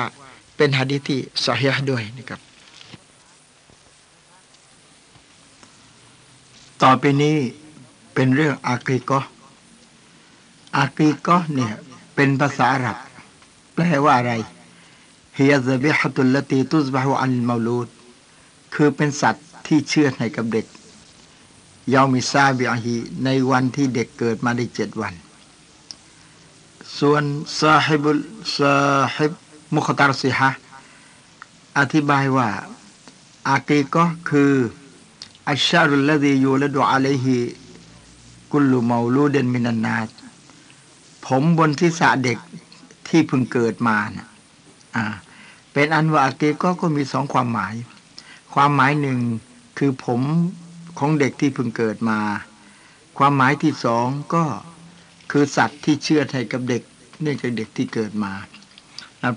[0.58, 2.40] เป็นฮะดิษที่สฮีฮด้วยนะครับ
[6.82, 7.38] ต่อไปนี้
[8.14, 9.20] เป็นเรื่องอากีกอ
[10.78, 11.74] อากีกอเนี่ย
[12.16, 12.98] เป็นภาษาอาหรับ
[13.74, 14.34] แปลว่าอะไร
[15.38, 17.88] ฮียซบิฮะตุลลตีตุสบะฮุอันมาลูด
[18.74, 20.66] คือเป็นสัตว์ที่เชื่อให้กับเด็ก
[21.94, 25.14] ยามิซาบิอาฮีในวันที่เด็กเกิดมาได้เจ็ดวัน
[27.00, 27.24] ส่วน
[27.60, 28.22] ซาฮิบุล
[28.58, 28.76] ซา
[29.16, 29.32] ฮิบ
[29.74, 30.50] มุขตารสิฮะ
[31.78, 32.50] อธิบายว่า
[33.50, 34.54] อากีก็คือ
[35.50, 37.38] อัชชารุลละดียูละดูอะลัยฮิ
[38.52, 39.98] กุลลุมาลูเดนมินันนา
[41.26, 42.38] ผมบนที่สะเด็ก
[43.08, 44.28] ที่เพิ่งเกิดมานะ
[44.96, 45.04] อ่า
[45.72, 47.74] เป็นอันว่าอากีก็ก็มีสองความหมาย
[48.54, 49.20] ความหมายหนึ่ง
[49.78, 50.22] คือผม
[51.00, 52.20] ของเด็กที่เพิ่งเกิดมา
[53.18, 54.44] ความหมายที่สองก็
[55.32, 56.82] คือสัตว์ที่เชือดให้กับเด็ก
[57.22, 58.34] เนื่องจากเด็กที่เกิดมา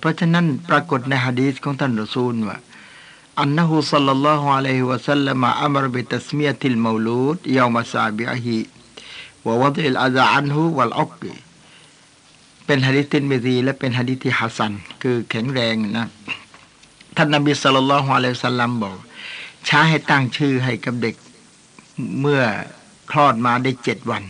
[0.01, 2.59] เพราะฉะนั้นปรากฏในฮะดีษของท่านรอซูลว่า
[3.41, 11.13] أنه صلى الله عليه وسلم أمر بتسمية المولود يوم سابعه ووضع الأذى عنه والعق
[12.67, 16.07] เป็นฮะดิษตินเมซีและเป็นฮะดีษที่ฮัสซัน คือแข็งแรงนะ
[17.17, 18.97] ท่านนบีสุลต่านละฮ์อะลัยสัลลัมบอก
[19.69, 21.15] ช้าให้ตั้งชื่อให้กับเด็ก
[22.21, 22.43] เมื่อ
[23.11, 24.23] คลอดมาได้เจ็ดวัน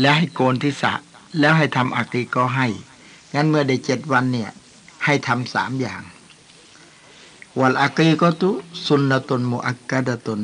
[0.00, 0.92] แล้วให้โกนทิศะ
[1.38, 2.66] แล้วให้ทำอักีก็ให้
[3.34, 4.50] งั้นเมื่อได้เจ็ดวันเนี่ย
[5.04, 6.02] ให้ทำสามอย่าง
[7.58, 8.50] วัลอากีก็ตุ
[8.86, 10.40] สุนนตนโมอักกะดตน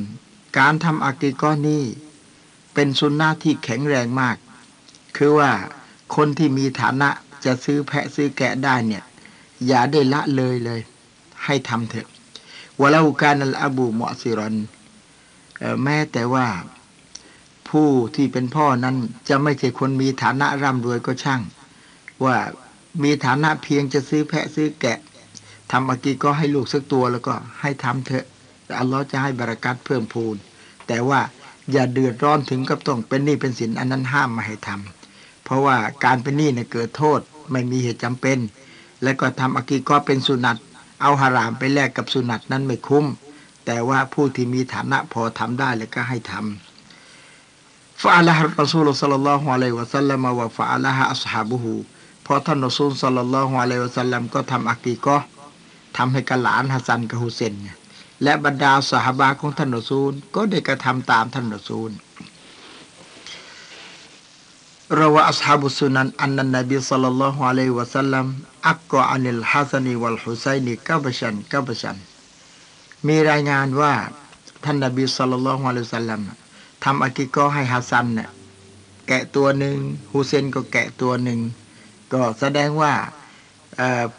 [0.59, 1.85] การทำอากีก็นี่
[2.75, 4.37] เป็นสุนนะที่แข็งแรงมาก
[5.17, 5.51] คือว่า
[6.15, 7.09] คนที่มีฐานะ
[7.45, 9.05] จะซื้อแพะซื้อแกะได้เนี่ย
[9.67, 10.81] อย่าได้ละเลยเลย
[11.47, 12.09] ให้ทำเถอะ
[12.81, 14.57] วลาอุการัลอบูมอซิรอน
[15.85, 16.47] แม้แต่ว่า
[17.69, 18.97] ผู้ที่เป็นพ่อนั้น
[19.29, 21.41] จะไม่ใช่คนมีฐานะร่ำรวยก็ช่าง
[22.25, 22.37] ว่า
[23.03, 24.99] มีฐานะเพียงจะซื้อแพะซื้อแกะ
[25.73, 28.27] ทำอากีก็ให้ลูกสักตัวแล้วก็ให้ทำเถอะ
[28.79, 30.37] อัลลอฮ์จะให้บรากัดเพิ่มพูน
[30.89, 31.21] แต่ว่า
[31.73, 37.21] อย่าเดือดร้อนถึงกับต้องเป็นหนี้เป็นสินอันนั้นห้ามมาให้ทำเพราะว่าการเป็นหนี้เนี่ยเกิดโทษ
[37.53, 38.39] ไม่มีเหตุจำเป็น
[39.03, 40.57] และก็ทำอากีก็เป็นสุนัต
[41.03, 43.07] เอาหารามไปแลกกับสุนัตนั้นไม่คุ้ม
[43.67, 51.75] แต่ว่าผู้ที่มีฐานะพอทำได้แล้วก็ให้ทำฟาละฮ์รอซูลสัลลัลลอฮุอะลัยวะสัลลัมวะฟาละฮ์อัศฮาบุฮู
[52.27, 55.17] พอท่านรอซูลสัลลัลลอฮุอะลัยวะสัลลัมก็ทำอากีก็
[55.97, 57.55] ทำให้กับหลานฮัสซันกับฮุเซน
[58.23, 61.91] และบรรดาสหบาของท่านรอซูลก็ได้กระทำตามท่านรอซูล
[65.01, 68.27] روى أصحاب السنن أن النبي صلى الله عليه وسلم
[68.69, 71.97] عق عن الحسن والحسين كبشا كبشا
[73.07, 73.93] มีรายงานว่า
[74.65, 76.21] ท่านนบีสัลลัลลอฮุอะลัยฮิวะสัลลัม
[76.85, 78.31] ทำอากิกอให้ฮัสซันเนี่ย
[79.07, 79.77] แกะตัวหนึ่ง
[80.13, 81.39] ฮุเซนก็แกะตัวหนึ่ง
[82.13, 82.93] ก็แสดงว่า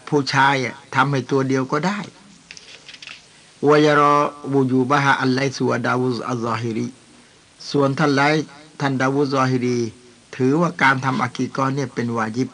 [0.07, 0.55] ผู้ชาย
[0.95, 4.13] ทำให้ตัวเดียวก็ได้วยรอ
[4.51, 6.87] บูยูบะฮะอัลไลสุวดาวุซอัลซอฮิรี
[7.69, 8.21] ส่วนท่านไล
[8.79, 9.79] ท่านดาวุซอฮิรี
[10.35, 12.49] ถือว่าการทำอากีกรเนี่ยเป็นวาญิบ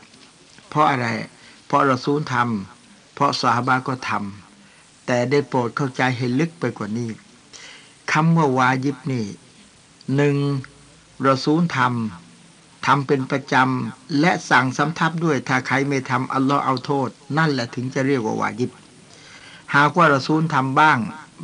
[0.69, 1.07] เพราะอะไร
[1.67, 7.09] เพราะเราซูลทำเพราะสาบาก็ทำแต่ได้โปรดเข้าใจให้ลึกไปกว่านี้
[8.11, 9.25] คำว่าวาญิบนี่
[10.15, 10.35] หนึ่ง
[11.21, 18.71] เราซูลทำทำเป็นประจำและสั่งสำทับด้วย ถ้าใครไม่ทำอัลลอฮ์เอาโทษ นั่นแหละถึงจะเรียกว่าวาญิบ
[19.75, 20.97] หากว่าเราซูลทำบ้าง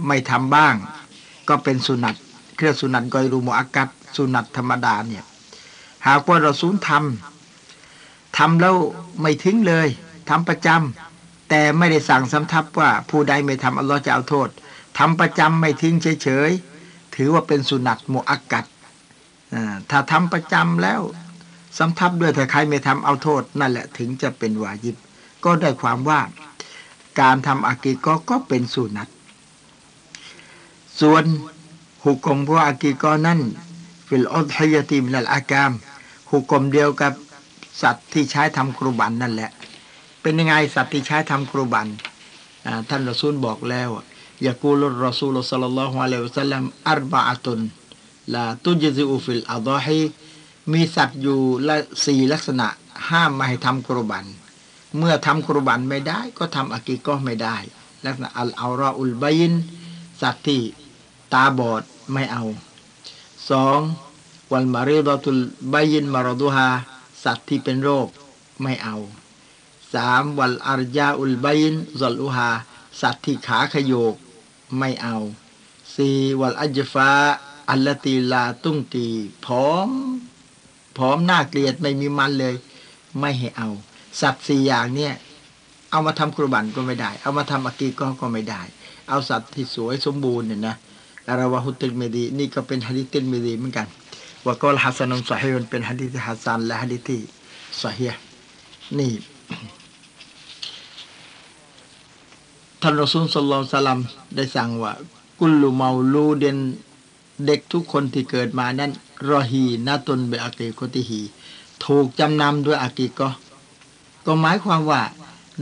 [0.08, 0.76] ไม่ทำบ้าง
[1.50, 2.16] ก็เป็นสุนัต
[2.56, 5.24] เครื่องสุนัตกอยรูมอากัดสุนัตธรรมดาเนี่ย
[6.08, 8.76] หากว่าเราสูญทำทำแล้ว
[9.22, 9.88] ไม่ทิ้งเลย
[10.30, 14.50] ทำประจำแต่ไม่ได้สั่งสำทับว่าผู้ใดไม่ทำอัลลอฮ์จะเอาโทษ
[15.00, 18.66] ทำประจำไม่ทิ้งเฉยๆถือว่าเป็นสุนัตمؤكدة
[19.90, 21.02] ถ้าทำประจำแล้ว
[21.78, 24.96] สำทับด้วยถ้าใครไม่ทำเอาโทษ นั่นแหละถึงจะเป็นวายิบ
[25.46, 26.22] ก็ได้ความว่า
[27.22, 29.10] การทำอากีก็ก็เป็นสุนัต
[31.00, 31.24] ส่วน
[32.04, 33.40] หุกกลมพวกอากีกอนั่น
[34.08, 35.72] في الأضحية من الأحكام
[36.30, 37.14] หุกกลมเดียวกับ
[37.82, 39.52] สัตว์ที่ใช้ทำกรุบันนั่นแหละ
[40.22, 41.88] เป็นยังไงสัตว์ที่ใช้ทำกรุบัน
[42.90, 43.90] ท่านรอซูลบอกแล้ว
[44.46, 47.62] ยากูลุรอซูลสัลลัลลอฮุอะลัยฮิวสัลลัมอัรบะอะตุน
[48.34, 50.02] ลาตุจซิอุฟิลอัดฮี
[50.72, 52.68] มีสัตว์อยู่ละสี่ลักษณะ
[53.10, 54.26] ห้ามไม่ให้ทำกรุบัน
[54.98, 57.58] เมื่อทำกรุบันไม่ได้ ก็ทำอากีก็ไม่ได้
[58.06, 59.54] ลักษณะอัลอาราอุลบายิน
[60.22, 60.62] สัตว์ที่
[61.34, 62.44] ตาบอดไม่เอา
[63.50, 63.80] สอง
[64.52, 65.42] วันมารีดตุล
[65.74, 66.68] บายินมารดุฮา
[67.24, 68.08] สัตว์ที่เป็นโรค
[68.62, 68.96] ไม่เอา
[69.94, 72.50] สามวันอารยาอุลบายินซอลุฮา
[73.02, 74.16] สัตว์ที่ขาขยโยก
[74.78, 75.18] ไม่เอา
[75.96, 77.12] สี่วันอัจฟา
[77.70, 79.08] อัลลตีลาตุ้งตี
[79.46, 79.90] ผอม
[80.98, 82.56] ผอมหน้าเกลียดไม่มีมันเลย
[83.20, 83.70] ไม่ให้เอา
[84.22, 85.14] สัตว์สี่อย่างเนี่ย
[85.92, 88.62] เอามาทำกรุบันก็ไม่ได้ เอามาทำอากีก็ก็ไม่ได้
[89.10, 90.76] เอาสัตว์ที่สวยสมบูรณ์เนี่ยนะ
[91.28, 93.88] رواه ติลเมดี นี่ก็เป็นฮะดิติลเมดีเหมือนกัน
[94.46, 97.22] وقال حسن صحيحมันเป็นฮะดิษที่ฮัสซันและฮะดิษที่
[97.82, 98.08] สาฮี
[99.00, 99.12] นี่
[102.82, 104.00] ท่านรอซูลสุลสลัม
[104.36, 104.94] ได้สั่งว่า
[105.40, 106.58] كل مولود
[107.46, 108.92] เด็กทุกคนที่เกิดมานั้น
[109.30, 111.22] رهينة بعقيقته
[111.86, 113.30] ถูกจำนำด้วยอากีก็
[114.26, 115.02] ก็หมายความว่า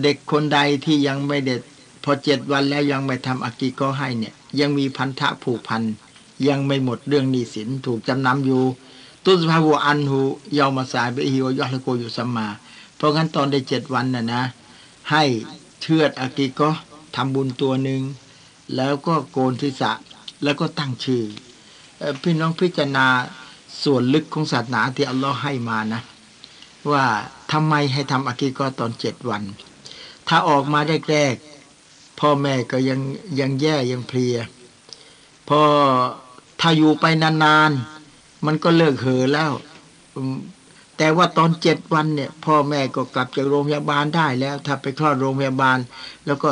[0.02, 1.62] เด็กคนใดที่ยังไม่เด็ด
[2.04, 5.82] พอเจ็ดวันแล้วยังไม่ทำอากีก็ให้เนี่ย ยังมีพันธะผูกพัน
[6.48, 8.64] ยังไม่หมดเรื่องหนี้สินถูกจำนำอยู่
[9.24, 10.22] ตุสภาวูอันหู
[10.54, 12.48] เยามาสายเบฮิวยอลโกอยู่สัมมา
[12.96, 14.44] เพราะงั้นตอนได้เจ็ดวันน่ะนะ
[15.12, 15.24] ให้
[15.82, 16.70] เชือดอากีก็
[17.16, 18.02] ทำบุญตัวหนึ่ง
[18.76, 19.92] แล้วก็โกนทิศะ
[20.44, 21.24] แล้วก็ตั้งชื่อ
[22.22, 23.08] พี่น้องพิจารณา
[23.84, 26.02] ส่วนลึกของศาสนาที่อัลลอฮ์ให้มานะ
[26.92, 27.06] ว่า
[27.52, 29.44] ทำไมให้ทำอากีก็ตอนเจ็ดวัน
[30.28, 31.36] ถ้าออกมาได้แรก
[32.20, 33.00] พ่อแม่ก็ยัง
[33.40, 34.36] ยังแย่ยังเพลีย
[35.48, 35.62] พอ
[36.66, 39.52] ถ้าอยู่ไปนานๆ มันก็เลิกเหอแล้ว
[40.98, 45.78] แต่ว่าตอนเจ็ดวันเนี่ย พ่อแม่ก็กลับจากโรงพยาบาลได้แล้ว ถ้าไปคลอดโรงพยาบาล
[46.26, 46.50] แล้วก็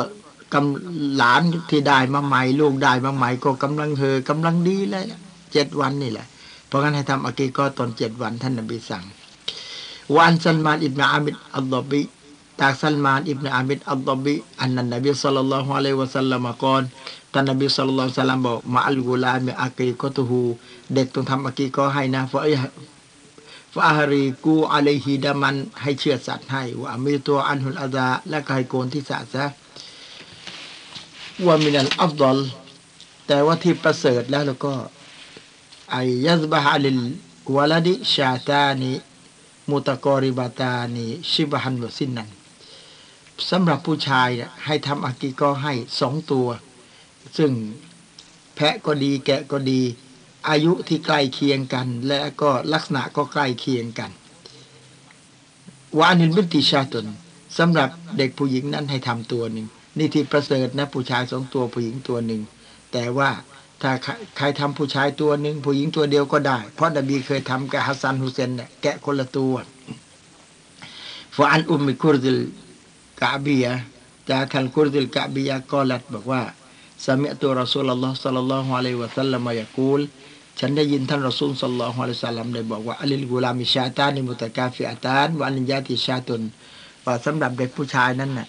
[0.54, 5.04] กำหลานที่ได้มาใหม่ลูกได้มาใหม่ก็กำลังเหอกำลังดีเลย
[5.52, 6.26] เจ็ดวันนี่แหละ
[6.66, 9.04] เพราะงั้นให้ทำอะกีเกาะห์ตอนเจ็ดวันท่านนบีสั่ง
[10.16, 12.02] وعن سلمان بن عامر الضبي
[12.62, 16.82] จากซัลมานอิบนาอามิดอัลลอบีอันนั้นนบีสัลลัลลอฮุอะลัยฮิวะสัลลัมก่อน
[17.32, 20.40] ท่านนบีสัลลัลลอฮุสัลลัมบอกمع الغلام عقيقته
[20.94, 22.40] เด็กต้องทำอากีก็ให้นะฟะ
[23.74, 29.44] ฟาฮารีกูอะลัยฮิดามันให้เชือดสัตว์ให้وأميطوا عنه الأذىและก็ให้โกนศีรษะซะ
[31.46, 32.38] ومن الأفضل
[33.26, 34.74] แต่ว่าที่ประเสริฐแล้วแล้วก็
[35.92, 42.41] أن يذبح للولد شاتان متقاربتان شبها وسنا
[43.50, 44.28] สำหรับผู้ชาย
[44.66, 46.48] ให้ทำอะกีเกาะห์ให้สองตัว
[47.38, 47.52] ซึ่ง
[48.54, 49.80] แพะก็ดีแกะก็ดี
[50.48, 54.10] อายุที่ใกล้เคียงกัน และก็ลักษณะก็ใกล้เคียงกัน
[55.98, 57.06] وعن البنت شاة
[57.58, 57.88] สำหรับ
[58.18, 59.66] เด็กผู้หญิงนั้นให้ทำตัวหนึ่ง
[59.98, 62.42] นี่ที่ประเสริฐนะผู้ชายสองตัวผู้หญิงตัวหนึ่ง
[62.92, 63.30] แต่ว่า
[63.82, 63.90] ถ้า
[64.36, 69.54] ใครทำผู้ชายตัวหนึ่งผู้หญิงตัวเดียวก็ได้ เพราะนบีเคยทำกับฮัสซันฮุเซนเนี่ยแกะคนละตัว
[71.36, 73.66] فعن أم كرز الكعبية
[74.30, 76.42] จากท่านกุรซิลกะอ์บียะฮ์ قالتบอกว่า
[77.04, 80.00] سمعت رسول الله صلى الله عليه وسلم يقول
[80.60, 86.42] ฉันได้ยินท่านรอซูลสัลลัลลอฮุอะลัยวะสัลลัมได้บอกว่าعن الغلام شاتان متكافئتان وعن الجارية شاة
[87.04, 88.48] ว่าสำหรับเด็กผู้ชายนั้นน่ะ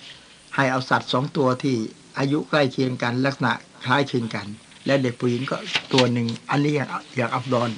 [0.55, 1.75] ให้เอาสัตว์สองตัวที่
[2.17, 3.53] อายุใกล้เคียงกันลักษณะ
[3.85, 4.47] คล้ายเคลึงกัน
[4.85, 5.57] และเด็กผู้หญิงก็
[5.93, 7.69] ตัวหนึ่งอันนี้อย่างอย่างอับดอน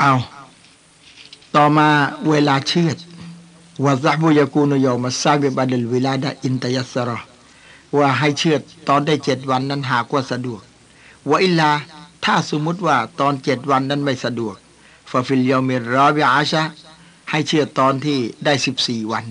[0.00, 0.12] เอา
[1.56, 1.88] ต่อมา
[2.30, 2.96] เวลาเชือด
[3.84, 7.18] วะซับุยากูนยมาซาบิบัดลเวลาดาอินตยัสรอ
[7.96, 10.62] ว่าให้เชือดตอนได้เจ็ดวันนั้นหากว่าสะดวก
[11.28, 11.70] ว่าอิลา
[12.24, 14.56] ถ้าสมมุติว่าตอนเจ็ดวันนั้นไม่สะดวก
[15.10, 16.62] ففي اليوم الرابع عشر
[17.30, 19.24] ให้เชือดตอนที่ได้สิบสี่วัน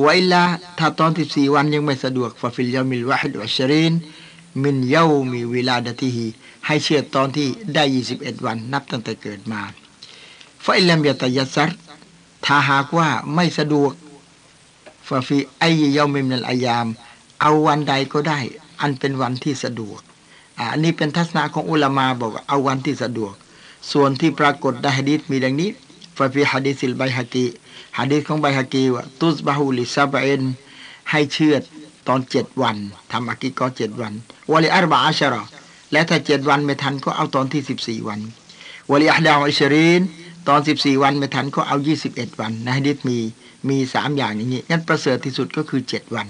[0.00, 0.44] ไว้ละ
[0.78, 3.94] ถ้าตอนสิบสี่วันยังไม่สะดวกففي اليوم الواحد والعشرين
[4.62, 6.26] من يوم ولادته
[6.66, 9.62] ให้เชือดตอนที่ได้ยี่สิบเอ็ดวันนับตั้งแต่เกิดมา
[10.64, 11.70] فإن لم يتيسر
[12.46, 13.92] ถ้าหากว่าไม่สะดวก
[15.08, 16.86] ففي أي يوم من الأيام
[17.40, 18.40] เอาวันใดก็ได้
[18.80, 20.00] อันเป็นวันที่สะดวก
[20.58, 23.34] อันนี้เป็นทัศนะของอุลามาบอกเอาวันที่สะดวก
[23.92, 25.70] ส่วนที่ปรากฏในฮะดีษมีดังนี้
[26.16, 27.46] ฟาฟีฮะดีสิลไบฮะกี
[27.98, 30.42] ฮะดีษของไบฮะกีว่าตุสบาฮูลิซาบเอน
[31.10, 31.54] ให้เชื่อ
[32.08, 32.76] ตอนเจ็ดวัน
[33.12, 34.12] ทำอากิก็เจ็ดวัน
[34.52, 35.42] วะลีอัรบะอาชรอ
[35.92, 38.20] และถ้าเจ็ดวันไม่ทันก็เอาตอนที่สิบสี่วัน
[38.90, 40.02] วะลีอัลดาวอิชรีน
[40.48, 43.18] ตอนสิบสี่วันไม่ทันก็เอายี่สิบเอ็ดวันในฮะดีษมี
[43.68, 46.26] มีสามอย่างอย่างนี้งั้นประเสริฐที่สุดก็คือเจ็ดวัน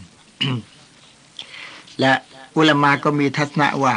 [2.01, 2.12] และ
[2.57, 3.97] อุลามาก็มีทัศนะว่า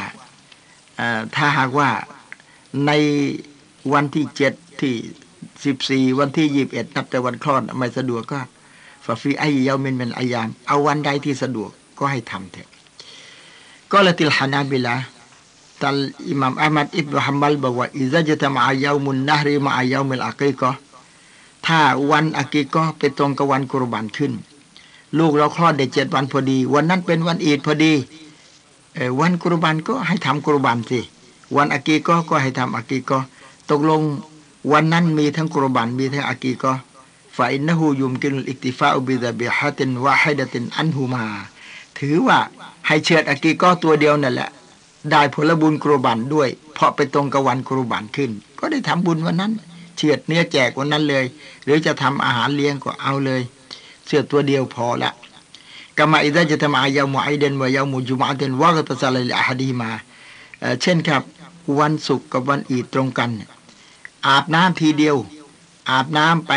[1.36, 1.90] ถ้าหากว่า
[2.86, 2.92] ใน
[3.94, 4.96] วันที่เจ็ดที่
[5.66, 8.42] สิบสี่วันที่ยี่บเอ็ดนับแต่วันคลอดไม่สะดวกก็
[9.06, 12.70] ฟาฟีไอยยามินเป็นอายาม เอาวันใดที่สะดวกก็ให้ทำเถอะ
[13.92, 14.96] ก็ละติลฮานาบิลา
[15.82, 20.72] ตัลอิมามอามัดอิบนุฮัมบัลบอกว่าอิซาจะทำอายามุนนะรีมาอายามิลอากีก็
[21.66, 24.34] ถ้าวันอากีก็ไปตรงกับวันกุรบันขึ้น
[25.18, 27.94] ลูกเราคลอดได้เจ็ดวันพอดี วันนั้นเป็นวันอีดพอดี
[29.20, 31.00] วันกุรบันก็ให้ทำกุรบันสิ
[31.56, 33.20] วันอากีก็ก็ให้ทำอากีก็
[33.70, 34.02] ตกลง
[34.72, 36.74] วันนั้นมีทั้งกุรบันมีทั้งอากีก็
[37.36, 41.24] ฝ่ายนหูยุมกินอิกติฟาอุบิดะเบฮัตินวะฮิดะตินอันหูมา
[41.98, 42.40] ถือว่า
[42.88, 44.50] ให้เชิดอากีก็ตัวเดียวนั่นแหละ
[45.12, 49.54] ได้ผลบุญกุรบันด้วย เพราะไปตรงกับวันกุรบันขึ้น ก็ได้ทำบุญวันนั้น
[49.98, 51.26] เชือดเนื้อแจกวันนั้นเลย
[51.64, 53.42] หรือจะทำอาหารเลี้ยงก็เอาเลย
[54.06, 55.12] เชือดตัวเดียวพอละ
[55.98, 59.92] กามาอิดะจะทำอายามุไอเดนวายามุจุมาเดนวะกตะซาลลอาฮดีมา
[60.82, 61.22] เช่นครับ
[61.80, 63.30] วันศุกร์กับวันอีดตรงกัน
[64.28, 65.18] อาบน้ำทีเดียว
[65.90, 66.54] อาบน้ำไป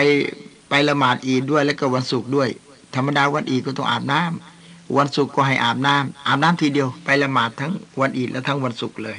[0.69, 2.49] ไปละหมาดอีดด้วยแล้วก็วันศุกร์ด้วย
[2.95, 4.52] ธรรมดาวันอีดก็ต้องอาบน้ำ
[4.97, 9.19] วันศุกร์ก็ให้อาบน้ำอาบน้ำทีเดียวไปละหมาดทั้งวันอีดและทั้งวันศุกร์เลย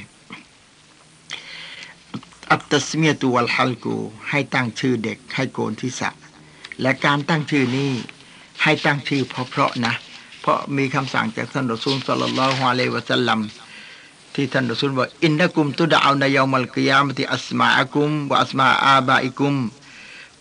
[2.51, 3.95] อัตสเมียตัวลฮัลกู
[4.29, 6.09] ให้ตั้งชื่อเด็กให้โกนทิศะ
[6.81, 7.91] และการตั้งชื่อนี้
[8.63, 9.93] ให้ตั้งชื่อเพราะๆนะ
[10.41, 13.39] เพราะมีคำสั่งจากท่านรอซูลสัลลัลลอฮุอะลัยวะสัลลัม
[14.33, 19.55] ที่ท่านรอซูลบอกอินนักุมตุดะเอาในยามัลกิยามติอัสมาอักุมวะอัสมาอาบาอิกุม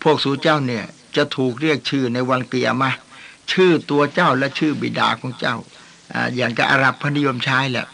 [0.01, 0.83] พวกสูเจ้าเนี่ย
[1.15, 2.89] จะถูกเรียกชื่อในวันกิยามะ
[3.51, 5.55] ชื่อตัวเจ้าและชื่อบิดาของเจ้า
[6.35, 7.87] อย่างกับอาหรับพนิยมใช้แหละ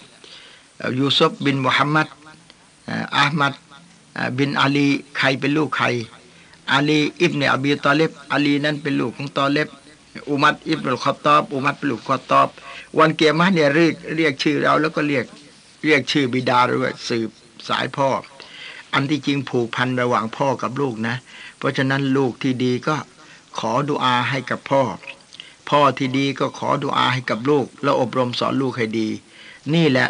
[0.97, 2.07] ยูซุฟบินมุฮัมมัด
[3.17, 3.53] อามัด
[4.37, 4.87] บินอาลี
[5.17, 5.87] ใครเป็นลูกใคร
[6.71, 9.67] อาลีอิบเนอบีตอเลบอาลีนั้นเป็นลูกของตอเลบ
[10.29, 12.47] อุมัดอิบนุลขอตอบอุมัดเป็นลูกขอตอบ
[12.97, 15.25] วันเกียรมาเนี่ยเรียกเรียกชื่อเราแล้วก็เรียก
[15.85, 17.29] เรียกชื่อบิดาด้วยสืบ
[17.69, 18.09] สายพ่อ
[18.93, 21.15] อันที่จริงผูกพันระหว่างพ่อกับลูกนะ
[21.57, 22.95] เพราะฉะนั้นลูกที่ดีก็
[23.59, 24.81] ขอดุอาให้กับพ่อ
[25.69, 29.09] พ่อที่ดีก็ขอดุอาให้กับลูก แล้วอบรมสอนลูกให้ดี
[29.73, 30.09] นี่แหละ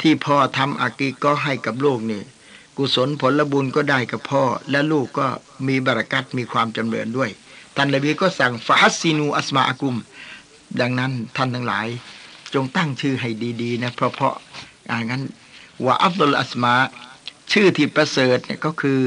[0.00, 2.22] ที่พ่อทำอากีก็ให้กับลูกนี่
[2.76, 5.26] กุศลผลบุญก็ได้กับพ่อ และลูกก็
[5.66, 7.30] มีบารักัตมีความจำเริญด้วย
[7.76, 9.96] ท่านละบีก็สั่งฟาซีนูอัสมาอากุม
[10.80, 11.86] ดังนั้นท่านทั้งหลาย
[12.54, 13.30] จงตั้งชื่อให้
[13.62, 14.34] ดีๆนะเพราะเพราะ
[14.90, 15.22] อ่างั้น
[15.84, 16.74] ว่าอับดุลอัสมา
[17.52, 19.00] ชื่อที่ประเสริฐเนี่ยก็คือ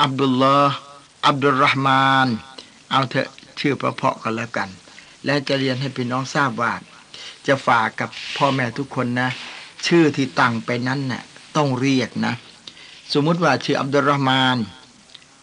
[0.00, 0.74] อับดุลลอฮ์
[1.26, 2.28] อับดุลรหมาน
[2.90, 3.28] เอาเถอะ
[3.60, 4.68] ชื่อเพราะๆกันแล้วกัน
[5.24, 6.72] และจะเรียนให้พี่น้องทราบว่า
[7.46, 9.30] จะฝากกับพ่อแม่ทุกคนนะ
[9.86, 11.22] ชื่อที่ตั้งไปนั้นนะ่ะ
[11.56, 12.34] ต้องเรียกนะ
[13.12, 14.56] สมมุติว่าชื่ออับดุลรหมาน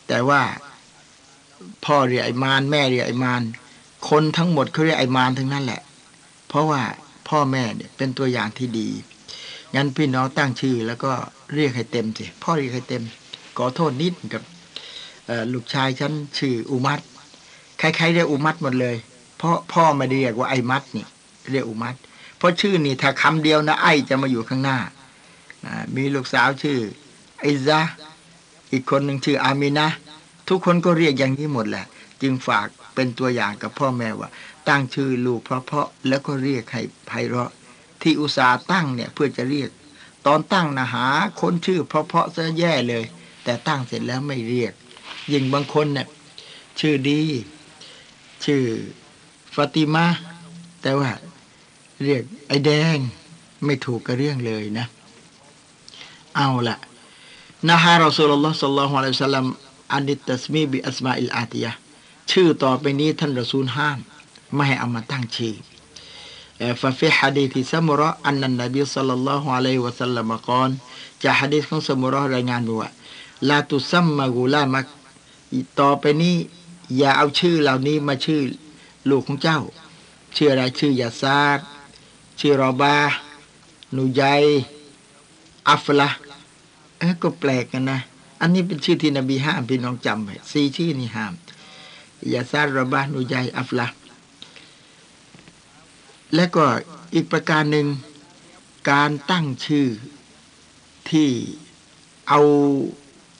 [0.08, 0.42] แต่ว่า
[1.86, 3.42] พ่อเรียกไอมาน แม่เรียกไอมาน
[4.10, 5.82] คนทั้งหมดเขาเรียกไอมานทั้งนั้นแหละ
[6.48, 6.82] เพราะว่า
[7.30, 8.90] พ่อแม่เนี่ยเป็นตัวอย่างที่ดี
[9.76, 11.12] งั้นพี่น้องตั้งชื่อแล้วก็
[11.54, 13.04] เรียกให้เต็มสิพ่อเรียกให้เต็ม
[13.58, 14.44] ขอโทษนิดกับ
[15.54, 17.00] ลูกชายฉันชื่ออุมัต
[17.80, 18.96] ใครๆเรียกอุมัตหมดเลย
[19.38, 21.06] เพราะพ่อไม่เรียกว่าไอมัตนี่
[21.52, 21.96] เรียกอุมัต
[22.38, 24.78] เพราะชื่อนี่ถ้าคำเดียวนะไอจะมาอยู่ข้างหน้า
[25.96, 26.80] มีลูกสาวชื่อ
[27.40, 27.80] ไอซา
[28.72, 29.88] อีกคนหนึ่งชื่ออามินะ
[30.50, 31.86] ทุกคนก็เรียกอย่างนี้หมดแหละ
[32.22, 34.30] จึงฝากเป็นตัวอย่างกับพ่อแม่ว่า
[34.70, 37.52] ตั้งชื่อลูกเพราะๆแล้วก็เรียกให้ไพเราะ
[38.02, 39.70] ที่อุตสาห์ตั้งเนี่ยเพื่อจะเรียก
[40.26, 41.08] ตอนตั้งนะหา
[41.42, 43.04] คนชื่อเพราะๆซะแย่เลย
[43.44, 44.74] แต่ตั้งเสร็จแล้วไม่เรียก
[45.32, 46.08] ยิ่งบางคนเนี่ย
[46.80, 47.22] ชื่อดี
[48.46, 48.64] ชื่อ
[49.58, 50.06] ฟาติมา
[50.82, 51.12] แต่ว่า
[52.04, 52.98] เรียกไอแดง
[53.66, 54.86] ไม่ถูกกับเรื่องเลยนะ
[56.36, 56.78] เอาละ
[57.70, 59.48] นะฮะเราสุลลอฮ์สัลลัลฮุอะลัยฮิสลัม
[59.94, 61.72] อันดิตัสมีบิอัสมาอิลอาติยะ
[62.32, 64.00] ชื่อต่อไปนี้ท่านรอซูลห้าม
[64.54, 65.56] ไม่ให้เอามาตั้งชื่อ
[66.82, 70.70] ฟาฟิฮะดีที่สมุระอันนันนบีสัลลัลลอฮุอะลัยฮิวะสัลลัมกอน
[71.24, 72.90] จากฮะดีของสมุระรายงานว่า
[73.50, 74.86] ลาตุซัมมากูลามัก
[75.80, 76.36] ต่อไปนี้
[76.98, 78.42] อย่าเอาชื่อเหล่านี้มาชื่อ
[79.12, 79.60] ลูกของเจ้า
[80.36, 81.60] ชื่ออะไรชื่อยาซาด
[82.40, 82.98] ชื่อรอบา
[83.96, 84.24] นูใจ
[85.70, 86.10] อัฟละ
[86.98, 88.00] เออก็แปลกกันนะ
[88.42, 91.34] อันนี้เป็นชื่อที่นบีห้ามพี่น้องจำไว้สี่ชื่อนี้ห้าม
[92.34, 93.88] يسار رباح نجيح أفلح
[96.36, 96.66] และก็
[97.14, 97.88] อีกประการหนึ่ง
[98.92, 99.88] การตั้งชื่อ
[101.10, 101.30] ที่
[102.30, 102.40] เอา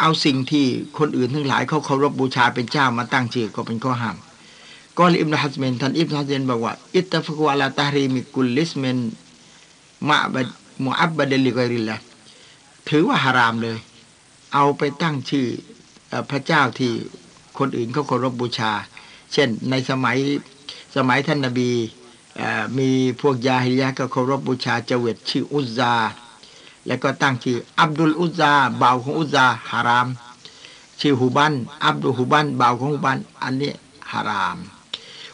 [0.02, 0.66] เอาสิ่งที่
[0.98, 4.18] คนอื่นทั้งหลายเขาเคารพบูชาเป็นเจ้ามาตั้งชื่อก็เป็นข้อห้าม
[4.98, 10.48] ก็อิบนาฮัสเมนท่านอิบนาฮัสเมนบอกว่า اتفقوا على تحريم كل اسم معبد
[10.84, 11.98] معبد لغير الله
[12.90, 13.78] ถือว่าฮารามเลย
[14.54, 15.48] เอาไปตั้งชื่อ
[16.30, 16.92] พระเจ้าที่
[17.58, 18.72] คนอื่นเขาเคารพบูชา
[19.34, 20.18] เช่นในสมัย
[20.96, 21.70] สมัยท่านนบี
[22.78, 22.90] มี
[23.22, 25.94] พวกยาฮิยะก็เคารพบูชาเจวิตชื่ออุซา
[26.88, 30.08] แล้วก็ตั้งชื่ออับดุลอุซาบ่าวของอุซาฮาราม
[31.00, 31.54] ชื่อฮูบัน
[31.86, 33.72] อับดุลฮูบันบ่าวของฮูบันอันนี้
[34.12, 34.58] ฮาราม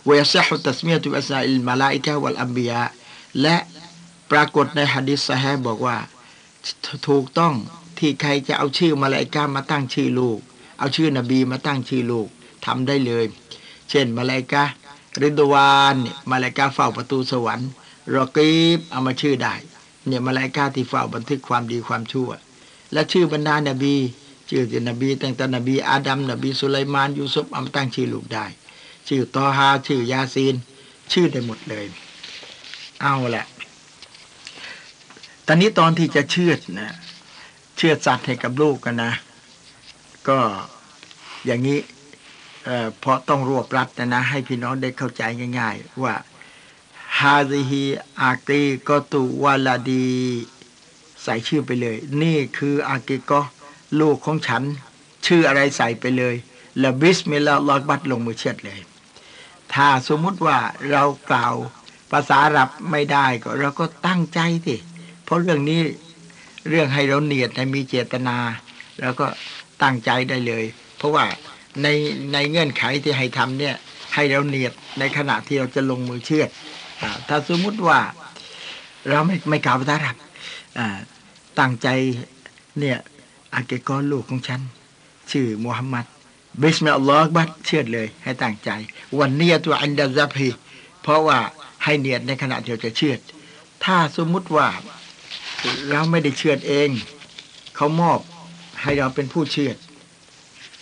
[0.09, 2.73] วยซฮุตัสมียตุอัสนาอิลมาลาอิกะวัลอัมบีย
[3.41, 3.55] และ
[4.31, 5.97] ปรากฏในฮะดิษสฮบอกว่า
[7.07, 7.53] ถูกต้อง
[7.99, 10.39] ที่ใครจะเอาชื่อมาลาอิกามาตั้งชื่อลูก
[10.79, 12.27] เอาชื่อนบีมาตั้งชื่อลูก
[12.65, 13.25] ทำได้เลย
[13.89, 14.63] เช่นมาลาอิกา
[15.21, 17.69] ริดวานเนี่ยมาลายกาเฝ้าประตูสวรรค์
[18.13, 19.55] รอกีบเอามาชื่อได้
[20.07, 22.29] เนี่ยมาลายกาที่เฝ้าบันทึกความดีความชั่ว
[22.93, 23.95] และชื่อบรรดานบี
[24.49, 28.45] ชื่อนบีตั้งแต่นบีอาดัมนบีสุไลมานยูซุฟเอามาตั้งชื่อลูกได้
[29.07, 30.55] ชื่อตอฮาชื่อยาซีน
[31.11, 31.85] ชื่อได้หมดเลย
[33.01, 33.45] เอาแหละ
[35.47, 36.89] ตอนนี้ตอนที่จะเชื่อนะ
[37.77, 39.11] เชื่อสัตว์ให้กับลูกกันนะ
[40.27, 40.39] ก็
[41.45, 41.79] อย่างนี้
[42.99, 45.21] เพราะต้องรวบรัดนะนะ ให้พี่น้องได้เข้าใจ
[45.59, 46.15] ง่าย ๆ ว่า
[47.19, 47.83] ฮาซิฮี
[48.21, 50.07] อากีกตุวาลาดี
[51.23, 53.41] ใส่ชื่อไปเลย นี่คืออากีก็
[53.99, 54.63] ลูกของฉัน
[55.25, 56.35] ชื่ออะไรใส่ไปเลย
[56.79, 58.79] แล้วบิสมิลลาห์ลอดบัตลงมือเช็ดเลย
[59.73, 60.57] ถ้าสมมุติว่า
[60.91, 61.53] เรากล่าว
[62.11, 64.75] ภาษารับไม่ได้ก็เราก็ตั้งใจสิ
[65.23, 65.81] เพราะเรื่องนี้
[66.69, 68.37] เรื่องให้เราเนียดให้มีเจตนา
[69.01, 69.25] แล้วก็
[69.83, 70.63] ตั้งใจได้เลย
[70.97, 71.25] เพราะว่า
[71.81, 71.87] ใน
[72.33, 73.75] ในเงื่อนไขที่ให้ทำเนี่ย
[74.15, 76.45] ให้เราเนียดในขณะที่เราจะลงมือเชื่อ
[77.27, 77.99] ถ้าสมมุติว่า
[79.09, 80.17] เราไม่ไม่กล่าวภาษาอับ
[81.59, 81.87] ตั้งใจ
[82.79, 82.97] เนี่ย
[83.53, 84.61] อะกีเกาะห์ลูกของฉัน
[85.31, 86.05] ชื่อมูฮัมหมัด
[86.61, 88.69] บิสมิลลอฮ์ปาดเชือดเลย ให้ตั้งใจ
[89.19, 90.49] والنية عند الذبح
[91.03, 91.39] เพราะว่า
[91.83, 93.15] ให้เนียตในขณะที่เราจะเชือด
[93.83, 94.67] ถ้าสมมุติว่า
[95.89, 96.89] เราไม่ได้เชือดเอง
[97.75, 98.19] เขามอบ
[98.81, 99.71] ให้เราเป็นผู้เชือด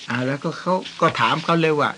[0.09, 1.89] อ่าแล้วก็เขาก็ถามเขาเลยว่า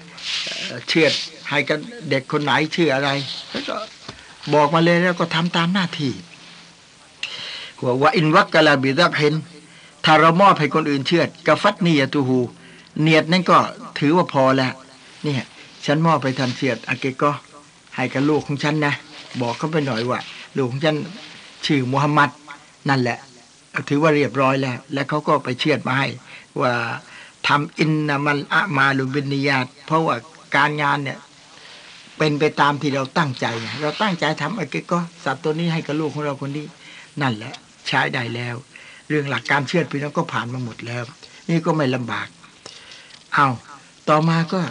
[0.89, 1.07] เชือด
[1.49, 1.79] ให้กับ
[2.09, 3.09] เด็กคนไหนชื่ออะไร
[3.51, 3.75] แล้วก็
[4.53, 6.13] บอกมาเลยแล้วก็ทำตามหน้าที่
[7.83, 9.33] ว่าว่าอินวักกะลาบิดับเห็น
[10.05, 12.39] ถ้าเรามอบให้คนอื่นเชื่อกฟัดนียตูหู
[13.01, 13.57] เนียดนั่นก็
[13.99, 14.73] ถือว่าพอแล้ว
[15.25, 15.35] นี่
[15.85, 17.31] ฉันมอบไปทันเสียดอาเกก็
[17.95, 18.93] ให้กับลูกของฉันนะ
[19.41, 20.19] บอกเขาไปหน่อยว่า
[20.57, 20.95] ลูกของฉัน
[21.65, 22.29] ชื่อมุฮัมหมัด
[22.89, 23.17] นั่นแหละ
[23.89, 26.07] ถือว่าเรียบร้อยแล้ว แล้วเขาก็ไปเชื่อมาให้
[26.61, 26.71] ว่า
[27.47, 30.15] ทำอินนามันอะมาลุบินิยาตเพราะว่า
[30.55, 31.19] การงานเนี่ย
[32.17, 33.45] เป็นไปตามที่เราตั้งใจ
[33.81, 36.65] เราตั้งใจทำอะกีเกาะห์สัตว์ตัวนี้ให้กับลูกของเราคนนี้
[37.21, 37.53] นั่นแหละ
[37.87, 38.55] ใช้ได้แล้ว
[39.09, 41.03] เรื่องหลักการเชือดพี่น้องก็ผ่านมาหมดแล้ว
[41.49, 42.27] นี่ก็ไม่ลำบาก
[43.33, 43.47] เอา
[44.09, 44.61] ต่อมาก็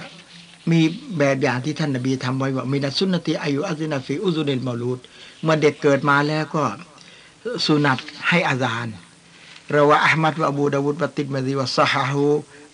[0.71, 0.81] มี
[1.19, 4.99] แบบอย่างที่ท่านนบีทำไว้ว่าمن السنة أن يؤذن في أذن المولود
[5.43, 6.65] เมื่อเด็กเกิดมาแล้วก็
[7.65, 7.99] สุนัต
[8.29, 8.95] ให้อาจารย์
[9.71, 12.27] เราว่าอัลมัดวะอบูดาวุดปฏิมาดีวะซะฮาฮู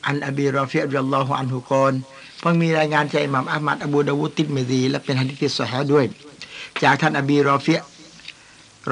[0.07, 1.93] อันอบีรอฟิอัลลอฮุอันฮุกอน
[2.41, 6.05] เพิ่งมีรายงานจากอิหม่ามอะห์มัดอบูดาวูดติรมิซีและเป็นฮะดีษที่ซอเฮียะห์ด้วย
[6.83, 7.75] จากท่านอบีรอฟิ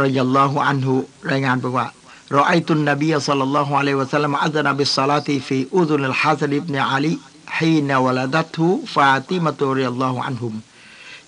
[0.01, 0.95] รอยัลลอฮุอันฮุ
[1.33, 1.87] รายงานบอกว่า
[2.35, 8.66] رأيت النبي صلى الله عليه وسلم أذن بالصلاة في أذن الحسن بن علي حين ولدته
[8.66, 10.55] فاطمة رضي الله عنهم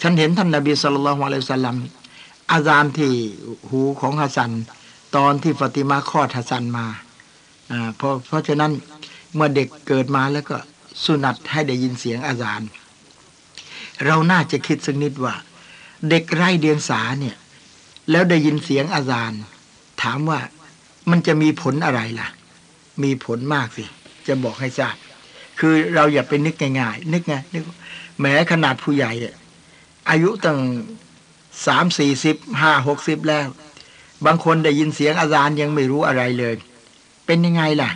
[0.01, 1.77] ฉันเห็นท่านนบีสัลลัลลอฮุอะลัยฮิวะสัลลัม
[2.53, 3.13] อาจารย์ที่
[3.71, 4.53] หูของฮัสซัน
[5.17, 6.87] ตอนที่ฟาติมาคลอดฮัสซันมา
[7.71, 8.73] อ่าเพราะเพราะฉะนั้น
[9.35, 10.57] เมื่อเด็กเกิดมาแล้วก็
[11.05, 12.69] สุนัตให้ได้ยินเสียงอาจารย์
[14.05, 15.35] เราน่าจะคิดสักนิดว่า
[16.11, 17.37] เด็กไร้เดียงสาเนี่ย
[18.11, 19.41] แล้วได้ยินเสียงอาจารย์
[20.03, 20.41] ถามว่า
[21.11, 22.29] มันจะมีผลอะไรล่ะ
[23.03, 23.85] มีผลมากสิ
[24.27, 24.97] จะบอกให้ทราบ
[25.59, 27.63] คือเราอย่าไปนึกง่ายๆนึกไงนึก
[28.21, 29.13] แม้ขนาดผู้ใหญ่
[30.11, 30.59] อายุตั้ง
[31.67, 33.47] สามสี่สิบห้าหกสิบแล้ว
[34.27, 36.55] บางคนได้ยินเสียงอาจารย์ยังไม่รู้อะไรเลย
[37.27, 37.91] เป็นยังไงล่ะ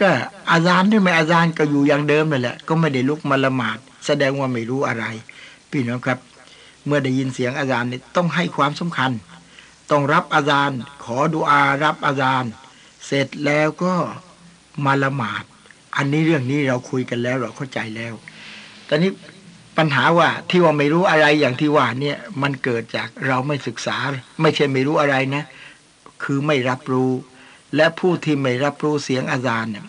[0.00, 0.10] ก็
[0.52, 5.04] อาจารย์หรือไม่อาจารย์ก็อยู่อย่างเดิมนั่นแหละ ก็ไม่ได้ลุกมาละหมาด แสดงว่าไม่รู้อะไร
[5.70, 6.18] พี่น้องครับ
[6.86, 9.10] เมื่อได้ยินเสียงอาจารย์นี่ต้องให้ความสำคัญ
[9.90, 12.52] ต้องรับอาจารย์ ขอดุอารับอาจารย์
[13.06, 13.94] เสร็จแล้วก็
[14.84, 15.44] มาละหมาด
[15.96, 18.14] อันนี้เรื่องนี้เราคุยกันแล้วเราเข้าใจแล้ว
[18.88, 19.10] ตอนนี้
[19.78, 23.96] ปัญหาว่าที่ว่าไม่รู้อะไรอย่างที่ว่าเนี่ยมันเกิดจากเราไม่ศึกษา
[24.40, 25.44] ไม่ใช่ไม่รู้อะไรนะ
[26.22, 27.12] คือไม่รับรู้
[27.76, 29.84] และผู้ที่ไม่รับรู้เสียงอาจารย์เนี่ย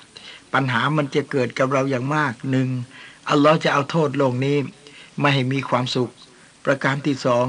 [0.53, 2.69] ปัญหามันจะเกิดกับเราอย่างมากหนึ่ง
[3.29, 4.57] อัลลอฮ์จะเอาโทษลงนี้
[5.19, 6.11] ไม่ให้มีความสุข
[6.65, 7.47] ประการที่สอง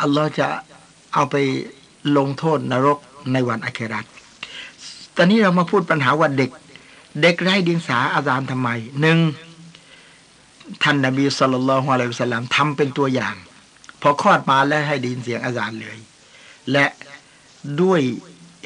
[0.00, 0.46] อัลลอฮ์จะ
[1.14, 1.36] เอาไป
[2.16, 2.98] ลงโทษนรก
[3.32, 4.06] ในวันอัคราต
[5.16, 6.50] ตอนนี้เรามาพูดปัญหาว่าเด็ก
[7.22, 8.68] เด็กไร้เดิงสาอาจารย์ทำไม
[9.00, 9.18] หนึ่ง
[10.82, 13.34] ท่านนบีสุลต่านละฮ์อะลัยฮิสลามทำเป็นตัวอย่าง
[14.00, 15.98] พอคลอดมาแล้วให้ดินเสียงอาจารย์เลย
[16.72, 16.86] และ
[17.82, 18.00] ด้วย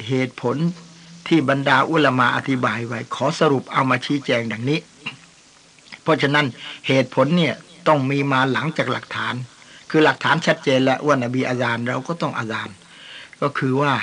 [0.07, 0.55] เหตุผล
[1.27, 4.79] ที่บรรดาอุลามาอธิบายไว้ ขอสรุปเอามาชี้แจงดังนี้
[6.03, 6.45] เพราะฉะนั้น
[6.87, 7.53] เหตุผลเนี่ย
[7.87, 9.33] ต้องมีมาหลังจากหลักฐาน
[9.89, 12.75] คือหลักฐานชัดเจนแล้วว่านบีอาจารย์เราก็ต้องอาจารย์
[13.41, 13.93] ก็คือว่า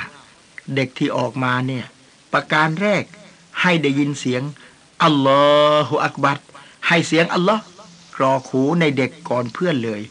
[0.74, 1.84] เด็กที่ออกมาเนี่ย
[2.32, 3.04] ประการแรก
[3.62, 4.42] ให้ได้ยินเสียง
[5.02, 5.44] อัลลอ
[5.88, 6.38] ฮฺอักบัด
[6.88, 7.62] ให้เสียงอัลลอฮ์
[8.16, 10.02] กรอขูในเด็กก่อนเพื่อนเลย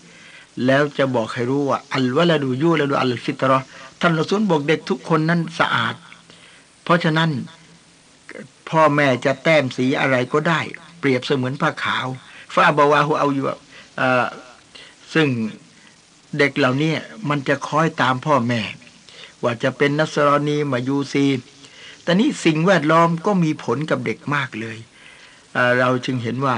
[0.65, 3.59] แล้วจะบอกให้รู้ว่า อัลวะละดูยูละดูอัลฟิตรอ
[3.99, 5.95] ท่านรอซูลบอกเด็กทุกคนนั้นสะอาด
[6.83, 7.31] เพราะฉะนั้น
[8.69, 10.59] พ่อแม่จะแต้มสีอะไรก็ได้
[10.99, 12.07] เปรียบเสมือนผ้าขาว
[12.53, 13.45] ฟาบาวาหูเอาอยู่
[15.13, 15.27] ซึ่ง
[16.37, 16.93] เด็กเหล่านี้
[17.29, 18.61] มันจะคอยตามพ่อแม่
[19.43, 21.25] ว่าจะเป็นนัสรอนีมายูซี
[22.03, 24.77] แต่นี้สิ่งแวดล้อมก็มีผลกับเด็กมากเลย
[25.53, 26.57] เเราจึงเห็นว่า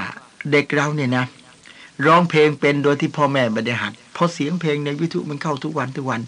[0.52, 1.26] เด็กเราเนี่ยนะ
[2.06, 6.22] ร้องเพลงเป็นโดยที่พ่อแม่ไม่ได้หัดพอเสียงเพลงในวิทยุมันเข้าทุกวันทุกวัน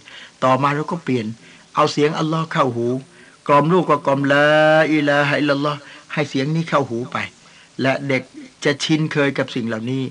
[0.44, 1.26] ต่อมาเราก็เปลี่ยน
[1.76, 2.88] เอาเสียงอัลลอฮ์เข้าหู
[3.48, 4.46] กล่อมลูกก็กล่อมละ
[4.94, 5.80] อิละฮะอิลลอฮ์
[6.14, 7.18] ให้เสียงนี้เข้าหูไป
[7.82, 8.24] และเด็ก
[8.64, 10.04] จะชินเคยกับสิ่งเหล่านี้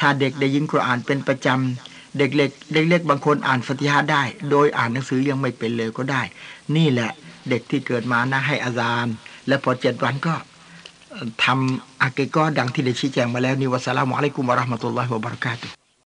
[0.00, 6.22] ถ้าเด็กได้ยินคุรานเป็นประจำ เด็กเล็กเด็กเล็กบางคนอ่านฟติฮะได้ โดยอ่านหนังสือยังไม่เป็นเลยก็ได้
[6.76, 7.10] นี่แหละ
[7.48, 9.14] เด็กที่เกิดมานะให้อาจารย์
[9.48, 10.34] และพอเจ็ดวันก็
[11.44, 15.81] ทำอาเกก็ดังที่ได้ชี้แจงมาแล้วนิวะสลามุอะลัยกุมวะราะห์มะตุลลอฮิวะบะเราะกาตุ